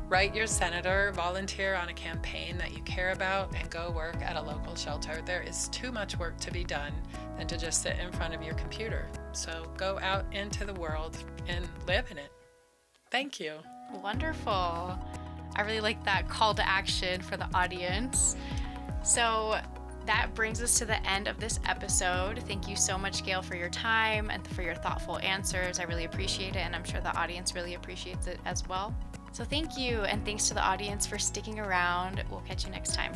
Write 0.09 0.35
your 0.35 0.47
senator, 0.47 1.11
volunteer 1.15 1.75
on 1.75 1.89
a 1.89 1.93
campaign 1.93 2.57
that 2.57 2.75
you 2.75 2.83
care 2.83 3.11
about, 3.13 3.55
and 3.55 3.69
go 3.69 3.89
work 3.91 4.17
at 4.21 4.35
a 4.35 4.41
local 4.41 4.75
shelter. 4.75 5.21
There 5.25 5.41
is 5.41 5.69
too 5.69 5.91
much 5.91 6.19
work 6.19 6.37
to 6.41 6.51
be 6.51 6.63
done 6.63 6.93
than 7.37 7.47
to 7.47 7.57
just 7.57 7.81
sit 7.81 7.97
in 7.97 8.11
front 8.11 8.33
of 8.33 8.43
your 8.43 8.53
computer. 8.55 9.07
So 9.31 9.65
go 9.77 9.99
out 10.01 10.25
into 10.31 10.65
the 10.65 10.73
world 10.73 11.17
and 11.47 11.67
live 11.87 12.11
in 12.11 12.17
it. 12.17 12.31
Thank 13.09 13.39
you. 13.39 13.53
Wonderful. 14.01 14.99
I 15.55 15.61
really 15.61 15.81
like 15.81 16.03
that 16.05 16.27
call 16.27 16.53
to 16.55 16.67
action 16.67 17.21
for 17.21 17.37
the 17.37 17.47
audience. 17.53 18.35
So 19.03 19.59
that 20.05 20.33
brings 20.33 20.61
us 20.61 20.77
to 20.79 20.85
the 20.85 21.05
end 21.09 21.27
of 21.27 21.39
this 21.39 21.59
episode. 21.65 22.43
Thank 22.47 22.67
you 22.67 22.75
so 22.75 22.97
much, 22.97 23.23
Gail, 23.23 23.41
for 23.41 23.55
your 23.55 23.69
time 23.69 24.29
and 24.29 24.45
for 24.49 24.61
your 24.61 24.75
thoughtful 24.75 25.19
answers. 25.19 25.79
I 25.79 25.83
really 25.83 26.05
appreciate 26.05 26.55
it, 26.55 26.59
and 26.59 26.75
I'm 26.75 26.83
sure 26.83 26.99
the 26.99 27.15
audience 27.17 27.55
really 27.55 27.75
appreciates 27.75 28.27
it 28.27 28.39
as 28.45 28.67
well. 28.67 28.93
So, 29.31 29.43
thank 29.43 29.77
you, 29.77 30.01
and 30.01 30.23
thanks 30.25 30.47
to 30.49 30.53
the 30.53 30.61
audience 30.61 31.07
for 31.07 31.17
sticking 31.17 31.59
around. 31.59 32.23
We'll 32.29 32.41
catch 32.41 32.65
you 32.65 32.71
next 32.71 32.93
time. 32.93 33.13